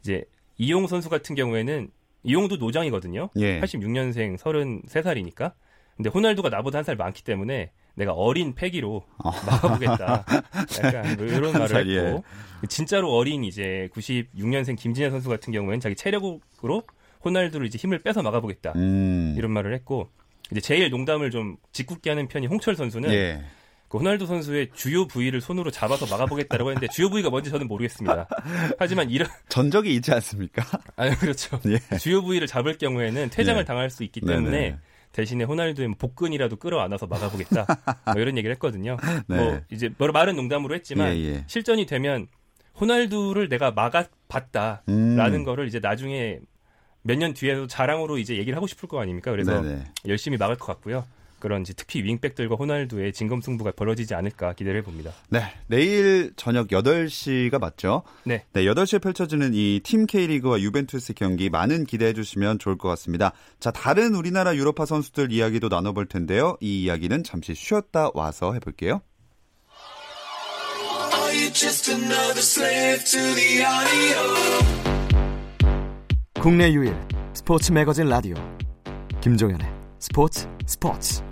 이제 0.00 0.24
이용 0.58 0.86
선수 0.86 1.08
같은 1.08 1.34
경우에는 1.34 1.90
이용도 2.22 2.56
노장이거든요. 2.56 3.30
예. 3.36 3.60
86년생 3.60 4.36
33살이니까. 4.36 5.54
근데 5.96 6.10
호날두가 6.10 6.50
나보다 6.50 6.78
한 6.78 6.84
살 6.84 6.96
많기 6.96 7.24
때문에 7.24 7.70
내가 7.94 8.12
어린 8.12 8.54
패기로 8.54 9.04
어. 9.18 9.30
막아보겠다. 9.30 10.24
약간 10.82 11.16
뭐 11.16 11.26
이런 11.26 11.52
말을 11.52 11.76
했고 11.76 12.24
예. 12.62 12.66
진짜로 12.68 13.12
어린 13.14 13.44
이제 13.44 13.88
96년생 13.94 14.76
김진현 14.78 15.10
선수 15.10 15.28
같은 15.28 15.52
경우에는 15.52 15.80
자기 15.80 15.94
체력으로 15.94 16.82
호날두를 17.24 17.66
이제 17.66 17.78
힘을 17.78 18.02
빼서 18.02 18.22
막아보겠다. 18.22 18.72
음. 18.76 19.34
이런 19.36 19.50
말을 19.52 19.74
했고 19.74 20.08
이제 20.50 20.60
제일 20.60 20.90
농담을 20.90 21.30
좀 21.30 21.56
짓궂게 21.72 22.10
하는 22.10 22.28
편이 22.28 22.46
홍철 22.46 22.74
선수는 22.76 23.10
예. 23.12 23.44
그 23.88 23.98
호날두 23.98 24.26
선수의 24.26 24.68
주요 24.72 25.06
부위를 25.06 25.40
손으로 25.40 25.72
잡아서 25.72 26.06
막아보겠다라고 26.06 26.70
했는데 26.70 26.86
주요 26.92 27.10
부위가 27.10 27.28
뭔지 27.28 27.50
저는 27.50 27.66
모르겠습니다. 27.66 28.28
하지만 28.78 29.10
이런 29.10 29.28
전적이 29.48 29.94
있지 29.96 30.12
않습니까? 30.12 30.64
아 30.96 31.10
그렇죠. 31.16 31.60
예. 31.66 31.96
주요 31.98 32.22
부위를 32.22 32.46
잡을 32.46 32.78
경우에는 32.78 33.30
퇴장을 33.30 33.60
예. 33.60 33.64
당할 33.64 33.90
수 33.90 34.04
있기 34.04 34.20
때문에 34.20 34.50
네네. 34.50 34.78
대신에 35.12 35.44
호날두의 35.44 35.88
뭐 35.88 35.96
복근이라도 35.98 36.56
끌어안아서 36.56 37.06
막아보겠다. 37.06 37.66
뭐 38.14 38.14
이런 38.20 38.36
얘기를 38.38 38.54
했거든요. 38.54 38.96
네. 39.26 39.36
뭐 39.36 39.60
이제 39.70 39.90
뭐 39.98 40.08
말은 40.08 40.36
농담으로 40.36 40.74
했지만 40.74 41.14
예, 41.14 41.18
예. 41.24 41.44
실전이 41.46 41.86
되면 41.86 42.28
호날두를 42.80 43.48
내가 43.48 43.72
막아봤다라는 43.72 45.34
음. 45.40 45.44
거를 45.44 45.66
이제 45.66 45.80
나중에 45.80 46.38
몇 47.02 47.16
년 47.18 47.32
뒤에도 47.34 47.66
자랑으로 47.66 48.18
이제 48.18 48.36
얘기를 48.36 48.56
하고 48.56 48.66
싶을 48.66 48.88
거 48.88 49.00
아닙니까? 49.00 49.30
그래서 49.30 49.60
네네. 49.62 49.84
열심히 50.06 50.36
막을 50.36 50.56
것 50.56 50.66
같고요. 50.66 51.04
그런 51.40 51.62
이제 51.62 51.72
특히 51.74 52.02
윙백들과 52.04 52.54
호날두의 52.54 53.12
진검 53.12 53.40
승부가 53.40 53.72
벌어지지 53.72 54.14
않을까 54.14 54.52
기대를 54.52 54.80
해봅니다. 54.80 55.12
네. 55.30 55.42
내일 55.66 56.32
저녁 56.36 56.68
8시가 56.68 57.58
맞죠? 57.58 58.02
네. 58.24 58.44
네, 58.52 58.64
8시에 58.64 59.02
펼쳐지는 59.02 59.52
이 59.54 59.80
팀 59.82 60.06
K리그와 60.06 60.60
유벤투스 60.60 61.14
경기 61.14 61.48
많은 61.50 61.84
기대해 61.84 62.12
주시면 62.12 62.58
좋을 62.58 62.76
것 62.78 62.88
같습니다. 62.90 63.32
자, 63.58 63.70
다른 63.70 64.14
우리나라 64.14 64.54
유로파 64.54 64.84
선수들 64.86 65.32
이야기도 65.32 65.68
나눠볼 65.68 66.06
텐데요. 66.06 66.56
이 66.60 66.82
이야기는 66.82 67.24
잠시 67.24 67.54
쉬었다 67.54 68.10
와서 68.14 68.52
해볼게요. 68.52 69.00
국내 76.40 76.72
유일 76.72 76.94
스포츠 77.34 77.72
매거진 77.72 78.08
라디오 78.08 78.34
김정현의 79.20 79.79
스포츠 80.00 80.48
스포츠 80.64 81.22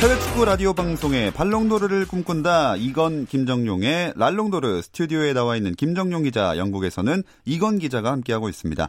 해외 0.00 0.18
축구 0.18 0.46
라디오 0.46 0.72
방송의 0.72 1.30
발롱도르를 1.32 2.06
꿈꾼다 2.06 2.76
이건 2.76 3.26
김정용의 3.26 4.14
랄롱도르 4.16 4.80
스튜디오에 4.80 5.34
나와 5.34 5.56
있는 5.56 5.74
김정용 5.74 6.22
기자 6.22 6.56
영국에서는 6.56 7.22
이건 7.44 7.78
기자가 7.78 8.10
함께하고 8.12 8.48
있습니다. 8.48 8.88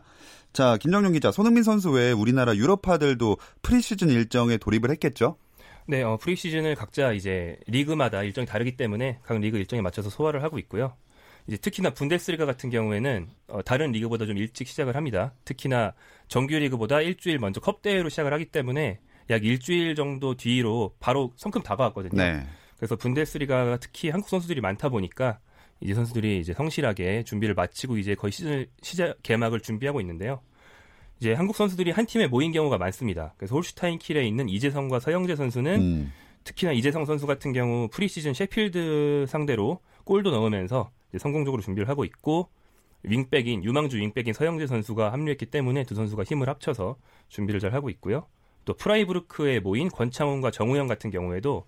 자 0.54 0.78
김정용 0.78 1.12
기자 1.12 1.34
손흥민 1.34 1.64
선수 1.64 1.92
외에 1.92 2.14
우리나라 2.14 2.56
유럽파들도 2.56 3.38
프리시즌 3.62 4.08
일정에 4.08 4.56
돌입을 4.56 4.90
했겠죠? 4.92 5.36
네, 5.86 6.02
어, 6.02 6.16
프리시즌을 6.16 6.76
각자 6.76 7.12
이제 7.12 7.58
리그마다 7.68 8.24
일정이 8.24 8.48
다르기 8.48 8.78
때문에 8.78 9.20
각 9.24 9.38
리그 9.40 9.58
일정에 9.58 9.82
맞춰서 9.82 10.10
소화를 10.10 10.44
하고 10.44 10.58
있고요. 10.60 10.94
이제 11.48 11.58
특히나 11.58 11.90
분데스리가 11.92 12.46
같은 12.46 12.70
경우에는 12.70 13.28
어, 13.48 13.62
다른 13.64 13.92
리그보다 13.92 14.26
좀 14.26 14.38
일찍 14.38 14.68
시작을 14.68 14.96
합니다. 14.96 15.34
특히나 15.46 15.94
정규 16.28 16.56
리그보다 16.56 17.02
일주일 17.02 17.40
먼저 17.40 17.60
컵 17.60 17.82
대회로 17.82 18.10
시작을 18.10 18.34
하기 18.34 18.46
때문에 18.46 19.00
약 19.30 19.44
일주일 19.44 19.96
정도 19.96 20.36
뒤로 20.36 20.96
바로 21.00 21.32
성큼 21.36 21.62
다가왔거든요. 21.62 22.22
네. 22.22 22.46
그래서 22.78 22.96
분데스리가가 22.96 23.78
특히 23.78 24.10
한국 24.10 24.30
선수들이 24.30 24.62
많다 24.62 24.90
보니까 24.90 25.40
이제 25.80 25.94
선수들이 25.94 26.40
이제 26.40 26.54
성실하게 26.54 27.24
준비를 27.24 27.56
마치고 27.56 27.98
이제 27.98 28.16
거의 28.16 28.32
시즌 28.32 28.66
시작 28.82 29.22
개막을 29.24 29.60
준비하고 29.60 30.00
있는데요. 30.02 30.42
이제 31.20 31.34
한국 31.34 31.56
선수들이 31.56 31.92
한 31.92 32.06
팀에 32.06 32.28
모인 32.28 32.52
경우가 32.52 32.78
많습니다. 32.78 33.34
그래서 33.38 33.56
홀슈타인 33.56 34.00
킬에 34.00 34.26
있는 34.26 34.50
이재성과 34.50 35.00
서영재 35.00 35.36
선수는 35.36 35.82
음. 35.82 36.14
특히나 36.44 36.72
이재성 36.74 37.06
선수 37.06 37.28
같은 37.28 37.54
경우 37.54 37.88
프리시즌 37.90 38.34
셰필드 38.34 39.26
상대로 39.28 39.80
골도 40.04 40.32
넣으면서 40.32 40.92
성공적으로 41.18 41.62
준비를 41.62 41.90
하고 41.90 42.04
있고 42.06 42.50
윙백인 43.04 43.64
유망주 43.64 43.98
윙백인 43.98 44.34
서영재 44.34 44.68
선수가 44.68 45.12
합류했기 45.12 45.48
때문에 45.48 45.84
두 45.84 45.96
선수가 45.96 46.24
힘을 46.24 46.48
합쳐서 46.50 46.98
준비를 47.30 47.60
잘 47.60 47.74
하고 47.74 47.90
있고요. 47.90 48.28
또 48.66 48.74
프라이부르크에 48.74 49.60
모인 49.60 49.90
권창훈과 49.90 50.52
정우영 50.52 50.88
같은 50.88 51.10
경우에도 51.10 51.66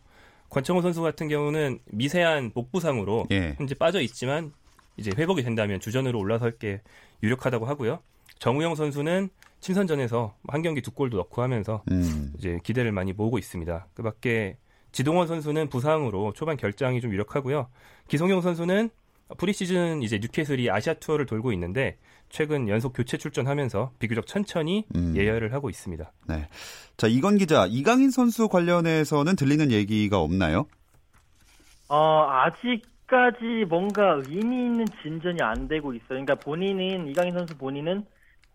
권창훈 0.49 0.81
선수 0.81 1.01
같은 1.01 1.27
경우는 1.27 1.79
미세한 1.87 2.51
목 2.55 2.71
부상으로 2.71 3.25
예. 3.31 3.55
현재 3.57 3.75
빠져 3.75 3.99
있지만 4.01 4.53
이제 4.95 5.11
회복이 5.15 5.43
된다면 5.43 5.79
주전으로 5.79 6.17
올라설 6.19 6.57
게 6.57 6.81
유력하다고 7.21 7.65
하고요. 7.65 7.99
정우영 8.39 8.75
선수는 8.75 9.29
친선전에서 9.59 10.35
한 10.47 10.61
경기 10.61 10.81
두 10.81 10.91
골도 10.91 11.17
넣고 11.17 11.41
하면서 11.41 11.83
음. 11.91 12.31
이제 12.37 12.59
기대를 12.63 12.91
많이 12.91 13.11
모으고 13.13 13.37
있습니다. 13.37 13.87
그밖에 13.93 14.57
지동원 14.95 15.27
선수는 15.27 15.67
부상으로 15.67 16.31
초반 16.31 16.55
결장이 16.55 17.01
좀 17.01 17.11
유력하고요. 17.11 17.67
기성용 18.07 18.39
선수는 18.39 18.89
프리시즌 19.37 20.01
이제 20.01 20.19
뉴캐슬이 20.19 20.71
아시아 20.71 20.93
투어를 20.93 21.25
돌고 21.25 21.51
있는데 21.51 21.97
최근 22.29 22.69
연속 22.69 22.93
교체 22.93 23.17
출전하면서 23.17 23.91
비교적 23.99 24.25
천천히 24.25 24.85
음. 24.95 25.13
예열을 25.13 25.51
하고 25.51 25.69
있습니다. 25.69 26.09
네. 26.29 26.47
자, 26.95 27.07
이건 27.07 27.37
기자, 27.37 27.65
이강인 27.69 28.09
선수 28.09 28.47
관련해서는 28.47 29.35
들리는 29.35 29.69
얘기가 29.69 30.19
없나요? 30.21 30.65
어, 31.89 32.29
아직 32.29 32.81
까지 33.05 33.65
뭔가 33.67 34.21
의미 34.25 34.67
있는 34.67 34.85
진전이 35.01 35.41
안 35.41 35.67
되고 35.67 35.93
있어요. 35.93 36.07
그러니까 36.07 36.35
본인은 36.35 37.09
이강인 37.09 37.33
선수 37.33 37.57
본인은 37.57 38.05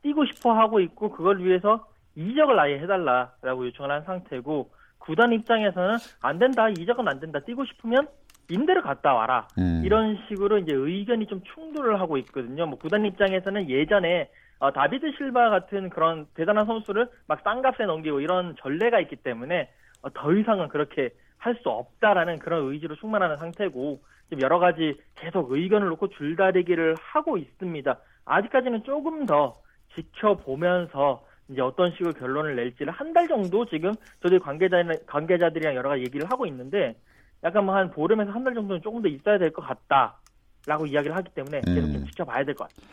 뛰고 0.02 0.24
싶어 0.24 0.54
하고 0.54 0.80
있고 0.80 1.10
그걸 1.10 1.44
위해서 1.44 1.86
이적을 2.16 2.58
아예 2.58 2.78
해달라라고 2.78 3.66
요청을 3.66 3.90
한 3.90 4.04
상태고 4.04 4.79
구단 5.00 5.32
입장에서는 5.32 5.96
안 6.22 6.38
된다 6.38 6.68
이적은 6.68 7.08
안 7.08 7.18
된다 7.18 7.40
뛰고 7.40 7.64
싶으면 7.64 8.06
임대를 8.48 8.82
갔다 8.82 9.14
와라 9.14 9.48
음. 9.58 9.82
이런 9.84 10.18
식으로 10.28 10.58
이제 10.58 10.72
의견이 10.72 11.26
좀 11.26 11.40
충돌을 11.54 12.00
하고 12.00 12.16
있거든요. 12.18 12.66
뭐 12.66 12.78
구단 12.78 13.04
입장에서는 13.04 13.68
예전에 13.68 14.30
어, 14.60 14.72
다비드 14.72 15.12
실바 15.16 15.50
같은 15.50 15.88
그런 15.90 16.26
대단한 16.34 16.66
선수를 16.66 17.08
막 17.26 17.40
싼값에 17.42 17.84
넘기고 17.86 18.20
이런 18.20 18.54
전례가 18.60 19.00
있기 19.00 19.16
때문에 19.16 19.70
어, 20.02 20.10
더 20.12 20.32
이상은 20.32 20.68
그렇게 20.68 21.10
할 21.40 21.56
수 21.62 21.70
없다라는 21.70 22.38
그런 22.38 22.70
의지로 22.70 22.96
충만하는 22.96 23.38
상태고 23.38 24.00
지금 24.28 24.42
여러 24.42 24.58
가지 24.58 24.94
계속 25.16 25.50
의견을 25.50 25.88
놓고 25.88 26.08
줄다리기를 26.10 26.94
하고 27.00 27.38
있습니다. 27.38 27.98
아직까지는 28.26 28.84
조금 28.84 29.26
더 29.26 29.54
지켜보면서 29.94 31.24
이제 31.50 31.60
어떤 31.60 31.90
식으로 31.92 32.12
결론을 32.12 32.56
낼지를 32.56 32.92
한 32.92 33.12
달 33.12 33.26
정도 33.28 33.66
지금 33.66 33.92
저희 34.22 34.38
관계자 34.38 34.76
관계자들이랑 35.06 35.74
여러 35.74 35.88
가지 35.90 36.02
얘기를 36.02 36.30
하고 36.30 36.46
있는데 36.46 36.94
약간 37.42 37.64
뭐 37.64 37.74
한 37.74 37.90
보름에서 37.90 38.30
한 38.30 38.44
달 38.44 38.54
정도는 38.54 38.80
조금 38.82 39.02
더 39.02 39.08
있어야 39.08 39.38
될 39.38 39.50
것 39.52 39.62
같다라고 39.62 40.86
이야기를 40.86 41.16
하기 41.16 41.30
때문에 41.34 41.60
계속 41.62 41.92
좀 41.92 41.96
음. 41.96 42.06
지켜봐야 42.06 42.44
될 42.44 42.54
것 42.54 42.68
같아요. 42.68 42.86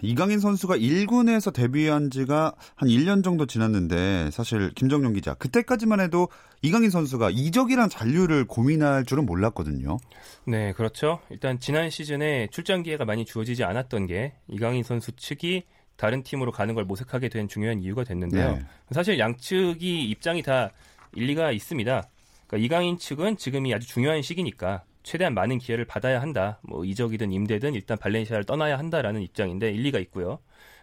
이강인 0.00 0.38
선수가 0.38 0.76
1군에서 0.76 1.52
데뷔한 1.52 2.10
지가 2.10 2.52
한 2.76 2.88
1년 2.88 3.24
정도 3.24 3.46
지났는데 3.46 4.30
사실 4.30 4.70
김정용 4.74 5.12
기자 5.12 5.34
그때까지만 5.34 5.98
해도 5.98 6.28
이강인 6.62 6.90
선수가 6.90 7.30
이적이란 7.30 7.88
잔류를 7.88 8.44
고민할 8.44 9.04
줄은 9.04 9.26
몰랐거든요. 9.26 9.96
네, 10.46 10.72
그렇죠. 10.74 11.18
일단 11.30 11.58
지난 11.58 11.90
시즌에 11.90 12.46
출장 12.52 12.84
기회가 12.84 13.04
많이 13.04 13.24
주어지지 13.24 13.64
않았던 13.64 14.06
게 14.06 14.34
이강인 14.46 14.84
선수 14.84 15.10
측이 15.16 15.64
다른 15.98 16.22
팀으로 16.22 16.52
가는 16.52 16.74
걸 16.74 16.84
모색하게 16.84 17.28
된 17.28 17.48
중요한 17.48 17.80
이유가 17.82 18.04
됐는데요. 18.04 18.52
네. 18.52 18.64
사실 18.92 19.18
양측이 19.18 20.08
입장이 20.08 20.42
다 20.42 20.70
일리가 21.12 21.50
있습니다. 21.50 22.08
그러니까 22.46 22.64
이강인 22.64 22.98
측은 22.98 23.36
지금이 23.36 23.74
아주 23.74 23.86
중요한 23.86 24.22
시기니까 24.22 24.84
최대한 25.02 25.34
많은 25.34 25.58
기회를 25.58 25.84
받아야 25.84 26.22
한다. 26.22 26.60
뭐 26.62 26.84
이적이든 26.84 27.32
임대든 27.32 27.74
일단 27.74 27.98
발렌시아를 27.98 28.44
떠나야 28.44 28.78
한다라는 28.78 29.22
입장인데 29.22 29.72
일리가 29.72 29.98
있고요. 29.98 30.38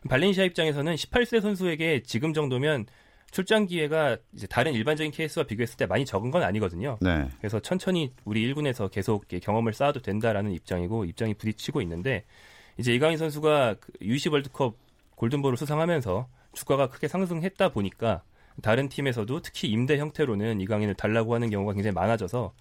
발렌시아 0.09 0.43
입장에서는 0.43 0.93
18세 0.95 1.41
선수에게 1.41 2.03
지금 2.03 2.33
정도면 2.33 2.85
출장 3.31 3.67
기회가 3.67 4.17
이제 4.33 4.47
다른 4.47 4.73
일반적인 4.73 5.13
케이스와 5.13 5.45
비교했을 5.45 5.77
때 5.77 5.85
많이 5.85 6.05
적은 6.05 6.29
건 6.29 6.43
아니거든요. 6.43 6.97
네. 6.99 7.29
그래서 7.39 7.61
천천히 7.61 8.11
우리 8.25 8.53
1군에서 8.53 8.91
계속 8.91 9.27
경험을 9.29 9.71
쌓아도 9.71 10.01
된다라는 10.01 10.51
입장이고 10.51 11.05
입장이 11.05 11.35
부딪히고 11.35 11.81
있는데 11.83 12.25
이제 12.77 12.93
이강인 12.93 13.17
선수가 13.17 13.75
U20 14.01 14.29
그 14.29 14.33
월드컵 14.33 14.84
골든볼을 15.15 15.57
수상하면서 15.57 16.27
주가가 16.53 16.87
크게 16.87 17.07
상승했다 17.07 17.69
보니까 17.69 18.21
다른 18.61 18.89
팀에서도 18.89 19.41
특히 19.41 19.67
임대 19.69 19.97
형태로는 19.97 20.61
이강인을 20.61 20.93
달라고 20.95 21.35
하는 21.35 21.49
경우가 21.49 21.73
굉장히 21.73 21.93
많아져서 21.93 22.53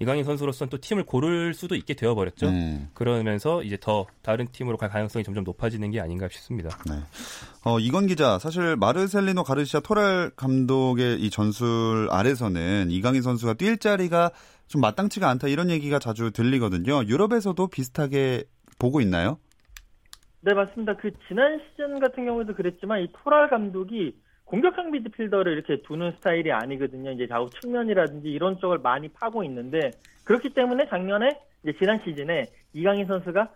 이강인 0.00 0.24
선수로서는 0.24 0.70
또 0.70 0.78
팀을 0.78 1.04
고를 1.04 1.52
수도 1.52 1.74
있게 1.74 1.92
되어버렸죠. 1.92 2.48
음. 2.48 2.88
그러면서 2.94 3.62
이제 3.62 3.76
더 3.78 4.06
다른 4.22 4.48
팀으로 4.50 4.78
갈 4.78 4.88
가능성이 4.88 5.22
점점 5.24 5.44
높아지는 5.44 5.90
게 5.90 6.00
아닌가 6.00 6.26
싶습니다. 6.30 6.70
네. 6.86 6.94
어, 7.64 7.78
이건 7.78 8.06
기자, 8.06 8.38
사실 8.38 8.76
마르셀리노 8.76 9.44
가르시아 9.44 9.80
토랄 9.80 10.30
감독의 10.36 11.20
이 11.20 11.28
전술 11.28 12.08
아래서는 12.10 12.90
이강인 12.90 13.20
선수가 13.20 13.54
뛸 13.54 13.78
자리가 13.78 14.30
좀 14.68 14.80
마땅치가 14.80 15.28
않다 15.28 15.48
이런 15.48 15.68
얘기가 15.68 15.98
자주 15.98 16.30
들리거든요. 16.30 17.04
유럽에서도 17.04 17.66
비슷하게 17.66 18.44
보고 18.78 19.02
있나요? 19.02 19.38
네, 20.42 20.54
맞습니다. 20.54 20.94
그 20.96 21.10
지난 21.28 21.60
시즌 21.60 22.00
같은 22.00 22.24
경우도 22.24 22.54
그랬지만 22.54 23.02
이 23.02 23.08
토랄 23.12 23.50
감독이 23.50 24.16
공격형 24.46 24.90
미드필더를 24.90 25.52
이렇게 25.52 25.82
두는 25.82 26.12
스타일이 26.16 26.50
아니거든요. 26.50 27.10
이제 27.12 27.26
좌우 27.26 27.50
측면이라든지 27.50 28.28
이런 28.28 28.58
쪽을 28.58 28.78
많이 28.78 29.08
파고 29.08 29.44
있는데 29.44 29.90
그렇기 30.24 30.54
때문에 30.54 30.88
작년에 30.88 31.38
이제 31.62 31.76
지난 31.78 32.00
시즌에 32.02 32.46
이강인 32.72 33.06
선수가 33.06 33.48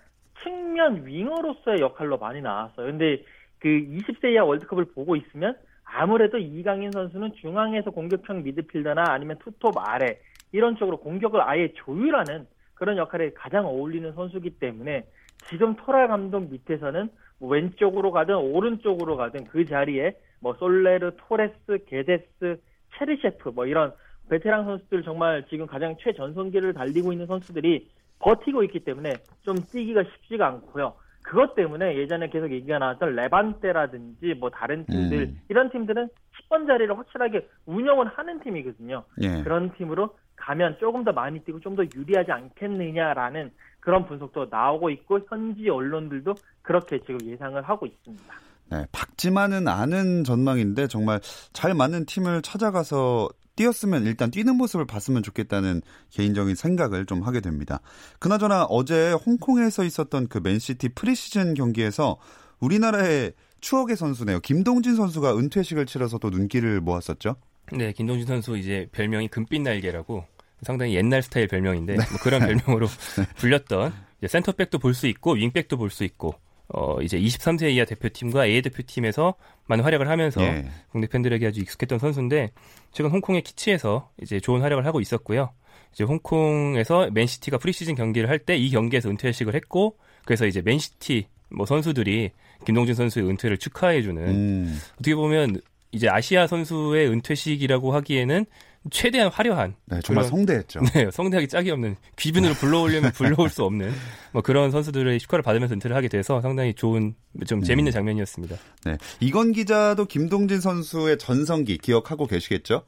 측면 0.43 1.07
윙어로서의 1.07 1.81
역할로 1.81 2.19
많이 2.19 2.43
나왔어요. 2.43 2.87
근데 2.87 3.25
그 3.61 3.69
20세 3.69 4.33
이하 4.33 4.45
월드컵을 4.45 4.85
보고 4.93 5.17
있으면 5.17 5.57
아무래도 5.85 6.37
이강인 6.37 6.93
선수는 6.93 7.33
중앙에서 7.41 7.93
공격형 7.93 8.43
미드필더나 8.43 9.05
아니면 9.09 9.39
투톱 9.39 9.79
아래 9.79 10.19
이런 10.53 10.77
쪽으로 10.77 10.99
공격을 10.99 11.41
아예 11.41 11.73
조율하는 11.73 12.47
그런 12.75 12.99
역할에 12.99 13.31
가장 13.33 13.65
어울리는 13.65 14.13
선수기 14.13 14.59
때문에 14.59 15.07
지금 15.49 15.75
토라 15.77 16.07
감독 16.07 16.51
밑에서는 16.51 17.09
뭐 17.39 17.51
왼쪽으로 17.51 18.13
가든 18.13 18.37
오른쪽으로 18.37 19.17
가든 19.17 19.45
그 19.47 19.65
자리에 19.67 20.17
뭐 20.41 20.55
솔레르, 20.55 21.13
토레스, 21.17 21.85
게데스, 21.87 22.61
체르셰프 22.97 23.51
뭐 23.51 23.67
이런 23.67 23.93
베테랑 24.29 24.65
선수들 24.65 25.03
정말 25.03 25.45
지금 25.49 25.67
가장 25.67 25.97
최전성기를 26.01 26.75
달리고 26.75 27.13
있는 27.13 27.27
선수들이 27.27 27.89
버티고 28.21 28.63
있기 28.65 28.81
때문에 28.81 29.15
좀 29.43 29.57
뛰기가 29.57 30.03
쉽지가 30.05 30.47
않고요. 30.47 30.95
그것 31.23 31.55
때문에 31.55 31.97
예전에 31.97 32.29
계속 32.29 32.53
얘기가 32.53 32.79
나왔던 32.79 33.17
레반테라든지 33.17 34.35
뭐 34.39 34.51
다른 34.51 34.85
팀들 34.85 35.19
음. 35.19 35.41
이런 35.49 35.71
팀들은 35.71 36.09
10번 36.49 36.67
자리를 36.67 36.97
확실하게 36.97 37.49
운영을 37.67 38.07
하는 38.09 38.41
팀이거든요. 38.41 39.05
예. 39.23 39.43
그런 39.43 39.73
팀으로 39.73 40.15
가면 40.37 40.77
조금 40.81 41.05
더 41.05 41.13
많이 41.13 41.39
뛰고 41.45 41.61
좀 41.61 41.77
더 41.77 41.83
유리하지 41.95 42.31
않겠느냐라는 42.31 43.51
그런 43.81 44.07
분석도 44.07 44.47
나오고 44.51 44.91
있고 44.91 45.21
현지 45.29 45.69
언론들도 45.69 46.35
그렇게 46.63 46.99
지금 47.01 47.19
예상을 47.23 47.61
하고 47.63 47.87
있습니다. 47.87 48.35
네, 48.71 48.87
박지만은 48.93 49.69
아는 49.69 50.25
전망인데 50.25 50.87
정말 50.87 51.21
잘 51.53 51.75
맞는 51.75 52.07
팀을 52.07 52.43
찾아가서 52.43 53.29
뛰었으면 53.57 54.05
일단 54.05 54.31
뛰는 54.31 54.57
모습을 54.57 54.87
봤으면 54.87 55.23
좋겠다는 55.23 55.83
개인적인 56.11 56.55
생각을 56.55 57.07
좀 57.07 57.23
하게 57.23 57.41
됩니다. 57.41 57.81
그나저나 58.19 58.65
어제 58.65 59.13
홍콩에서 59.13 59.85
있었던 59.85 60.29
그 60.29 60.41
맨시티 60.43 60.91
프리시즌 60.91 61.55
경기에서 61.55 62.17
우리나라의 62.61 63.33
추억의 63.61 63.97
선수네요. 63.97 64.41
김동진 64.41 64.97
선수가 64.97 65.37
은퇴식을 65.39 65.87
치러서 65.87 66.19
또 66.19 66.31
눈길을 66.31 66.81
모았었죠. 66.81 67.37
네, 67.73 67.93
김동진 67.93 68.27
선수 68.27 68.57
이제 68.57 68.87
별명이 68.93 69.29
금빛 69.29 69.63
날개라고 69.63 70.25
상당히 70.63 70.95
옛날 70.95 71.23
스타일 71.23 71.49
별명인데 71.49 71.97
네. 71.97 72.05
뭐 72.11 72.19
그런 72.23 72.41
별명으로 72.41 72.87
네. 73.19 73.25
불렸던 73.37 73.93
센터백도 74.27 74.79
볼 74.79 74.95
수 74.95 75.07
있고 75.09 75.33
윙백도 75.33 75.77
볼 75.77 75.91
수 75.91 76.05
있고 76.05 76.35
어 76.69 77.01
이제 77.03 77.19
23세 77.19 77.71
이하 77.73 77.85
대표팀과 77.85 78.47
A 78.47 78.63
대표팀에서 78.63 79.35
많은 79.67 79.85
활약을 79.85 80.09
하면서 80.09 80.43
예. 80.43 80.67
국내 80.89 81.07
팬들에게 81.07 81.47
아주 81.47 81.61
익숙했던 81.61 81.99
선수인데 81.99 82.51
최근 82.93 83.11
홍콩의 83.11 83.43
키치에서 83.43 84.11
이제 84.23 84.41
좋은 84.41 84.63
활약을 84.63 84.87
하고 84.87 85.01
있었고요. 85.01 85.51
이제 85.93 86.05
홍콩에서 86.05 87.11
맨시티가 87.13 87.59
프리시즌 87.59 87.95
경기를 87.95 88.29
할 88.31 88.39
때 88.39 88.57
이 88.57 88.71
경기에서 88.71 89.11
은퇴식을 89.11 89.55
했고 89.55 89.99
그래서 90.25 90.47
이제 90.47 90.63
맨시티 90.63 91.27
뭐 91.51 91.67
선수들이 91.67 92.31
김동준 92.65 92.95
선수의 92.95 93.29
은퇴를 93.29 93.59
축하해주는 93.59 94.23
음. 94.27 94.81
어떻게 94.95 95.15
보면 95.15 95.61
이제 95.95 96.09
아시아 96.09 96.47
선수의 96.47 97.09
은퇴식이라고 97.09 97.93
하기에는 97.95 98.47
최대한 98.91 99.31
화려한 99.31 99.75
네, 99.87 100.01
정말 100.03 100.25
그런, 100.25 100.39
성대했죠. 100.39 100.81
네, 100.93 101.11
성대하기 101.11 101.49
짝이 101.49 101.71
없는 101.71 101.97
귀빈으로 102.17 102.55
불러오려면 102.55 103.13
불러올 103.17 103.49
수 103.49 103.65
없는 103.65 103.91
뭐 104.33 104.43
그런 104.43 104.71
선수들의 104.71 105.19
축하를 105.21 105.43
받으면서 105.43 105.75
은퇴를 105.75 105.97
하게 105.97 106.09
돼서 106.09 106.41
상당히 106.41 106.75
좋은 106.75 107.15
좀 107.47 107.63
재밌는 107.63 107.91
음. 107.91 107.93
장면이었습니다. 107.93 108.57
네, 108.85 108.97
이건 109.21 109.53
기자도 109.53 110.05
김동진 110.05 110.61
선수의 110.61 111.17
전성기 111.19 111.79
기억하고 111.79 112.27
계시겠죠? 112.27 112.83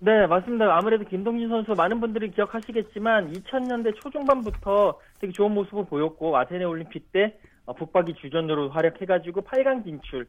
네, 0.00 0.26
맞습니다. 0.26 0.76
아무래도 0.76 1.04
김동진 1.04 1.48
선수 1.48 1.72
많은 1.72 2.00
분들이 2.00 2.30
기억하시겠지만 2.30 3.32
2000년대 3.32 3.94
초중반부터 4.02 4.98
되게 5.20 5.32
좋은 5.32 5.52
모습을 5.52 5.84
보였고 5.86 6.36
아테네 6.36 6.64
올림픽 6.64 7.12
때 7.12 7.20
어, 7.26 7.49
북박이 7.74 8.14
주전으로 8.14 8.70
활약해가지고 8.70 9.42
8강 9.42 9.84
진출 9.84 10.26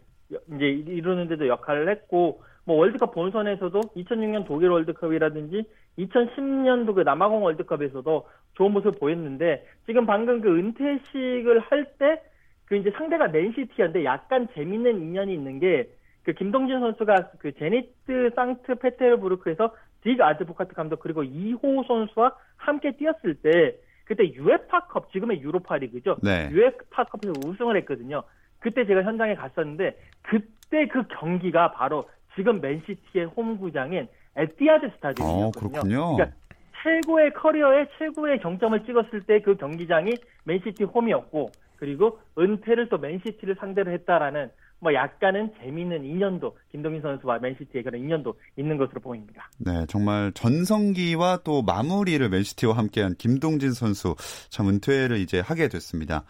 이제 0.55 0.65
이루는데도 0.65 1.47
역할을 1.47 1.89
했고 1.89 2.43
뭐 2.65 2.77
월드컵 2.77 3.13
본선에서도 3.13 3.79
2006년 3.95 4.45
독일 4.45 4.69
월드컵이라든지 4.69 5.63
2010년도 5.99 6.95
그 6.95 7.01
남아공 7.01 7.43
월드컵에서도 7.43 8.27
좋은 8.53 8.71
모습을 8.71 8.99
보였는데 8.99 9.65
지금 9.85 10.05
방금 10.05 10.41
그 10.41 10.57
은퇴식을 10.57 11.59
할 11.59 11.85
때 11.97 12.21
그 12.65 12.77
이제 12.77 12.89
상대가 12.91 13.27
맨시티였는데 13.27 14.05
약간 14.05 14.47
재밌는 14.53 15.01
인연이 15.01 15.33
있는 15.33 15.59
게 15.59 15.89
그 16.23 16.33
김동진 16.33 16.79
선수가 16.79 17.31
그 17.39 17.51
제니트 17.53 18.31
상트 18.35 18.75
페테르부르크에서 18.75 19.75
딕 20.03 20.21
아드보카트 20.21 20.73
감독 20.73 20.99
그리고 20.99 21.23
이호 21.23 21.83
선수와 21.87 22.35
함께 22.57 22.91
뛰었을 22.91 23.35
때 23.35 23.75
그때 24.05 24.23
유에파컵 24.33 25.11
지금의 25.11 25.41
유로파 25.41 25.77
리그죠. 25.77 26.17
네. 26.21 26.49
유에파컵에서 26.51 27.33
우승을 27.45 27.77
했거든요. 27.77 28.23
그때 28.59 28.85
제가 28.85 29.03
현장에 29.03 29.35
갔었는데 29.35 29.97
그때 30.21 30.87
그 30.87 31.03
경기가 31.07 31.71
바로 31.71 32.09
지금 32.35 32.61
맨시티의 32.61 33.25
홈구장인 33.25 34.07
에티하드 34.35 34.89
스타디움이었거든요. 34.95 36.01
어, 36.01 36.15
그러니까 36.15 36.37
최고의 36.83 37.33
커리어의 37.33 37.87
최고의 37.97 38.41
정점을 38.41 38.85
찍었을 38.85 39.21
때 39.21 39.39
그 39.41 39.55
경기장이 39.55 40.11
맨시티 40.45 40.83
홈이었고 40.85 41.51
그리고 41.77 42.19
은퇴를 42.37 42.89
또 42.89 42.97
맨시티를 42.97 43.55
상대로 43.55 43.91
했다라는 43.91 44.49
뭐 44.81 44.93
약간은 44.93 45.51
재미있는 45.61 46.03
인연도 46.03 46.57
김동진 46.71 47.01
선수와 47.01 47.37
맨시티의 47.37 47.83
그런 47.83 48.01
인연도 48.01 48.33
있는 48.57 48.77
것으로 48.77 48.99
보입니다. 48.99 49.49
네, 49.59 49.85
정말 49.87 50.31
전성기와 50.33 51.41
또 51.43 51.61
마무리를 51.61 52.27
맨시티와 52.27 52.75
함께한 52.75 53.15
김동진 53.17 53.73
선수 53.73 54.15
참 54.49 54.67
은퇴를 54.69 55.17
이제 55.17 55.39
하게 55.39 55.67
됐습니다. 55.67 56.23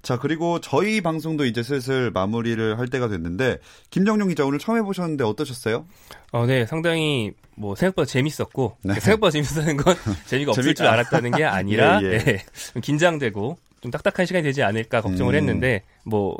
자, 0.00 0.18
그리고 0.18 0.58
저희 0.60 1.02
방송도 1.02 1.44
이제 1.44 1.62
슬슬 1.62 2.10
마무리를 2.10 2.78
할 2.78 2.88
때가 2.88 3.08
됐는데 3.08 3.58
김정용 3.90 4.28
기자 4.28 4.46
오늘 4.46 4.58
처음 4.58 4.78
해보셨는데 4.78 5.24
어떠셨어요? 5.24 5.84
어, 6.32 6.46
네, 6.46 6.64
상당히 6.64 7.32
뭐 7.56 7.74
생각보다 7.74 8.06
재밌었고 8.06 8.76
네. 8.84 8.94
생각보다 8.94 9.32
재밌었는 9.32 9.76
건 9.76 9.94
재미가 10.26 10.52
없을 10.52 10.74
줄 10.74 10.86
알았다는 10.86 11.32
게 11.32 11.44
아니라 11.44 12.00
예, 12.02 12.12
예. 12.12 12.18
네, 12.18 12.44
긴장되고 12.80 13.58
좀 13.80 13.90
딱딱한 13.90 14.24
시간이 14.24 14.44
되지 14.44 14.62
않을까 14.62 15.02
걱정을 15.02 15.34
음. 15.34 15.38
했는데 15.38 15.82
뭐 16.04 16.38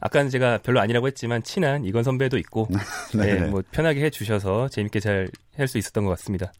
아까는 0.00 0.30
제가 0.30 0.58
별로 0.58 0.80
아니라고 0.80 1.06
했지만 1.06 1.42
친한 1.42 1.84
이건 1.84 2.02
선배도 2.04 2.38
있고 2.38 2.68
네, 3.14 3.34
네, 3.34 3.46
뭐 3.46 3.62
편하게 3.70 4.04
해주셔서 4.04 4.68
재밌게 4.68 5.00
잘 5.00 5.28
할 5.58 5.66
수 5.66 5.76
있었던 5.76 6.04
것 6.04 6.10
같습니다. 6.10 6.52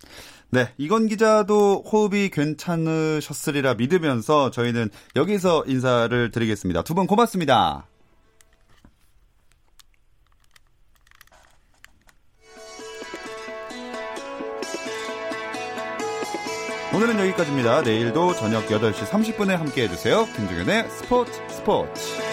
네, 0.50 0.70
이건 0.76 1.06
기자도 1.06 1.84
호흡이 1.86 2.30
괜찮으셨으리라 2.30 3.74
믿으면서 3.74 4.50
저희는 4.50 4.90
여기서 5.14 5.62
인사를 5.68 6.30
드리겠습니다. 6.32 6.82
두 6.82 6.94
분 6.94 7.06
고맙습니다. 7.06 7.86
오늘은 16.94 17.18
여기까지입니다. 17.20 17.82
내일도 17.82 18.34
저녁 18.34 18.66
8시 18.66 18.94
30분에 19.06 19.56
함께 19.56 19.82
해주세요. 19.84 20.24
김종현의 20.34 20.88
스포츠 20.90 21.32
스포츠. 21.48 22.27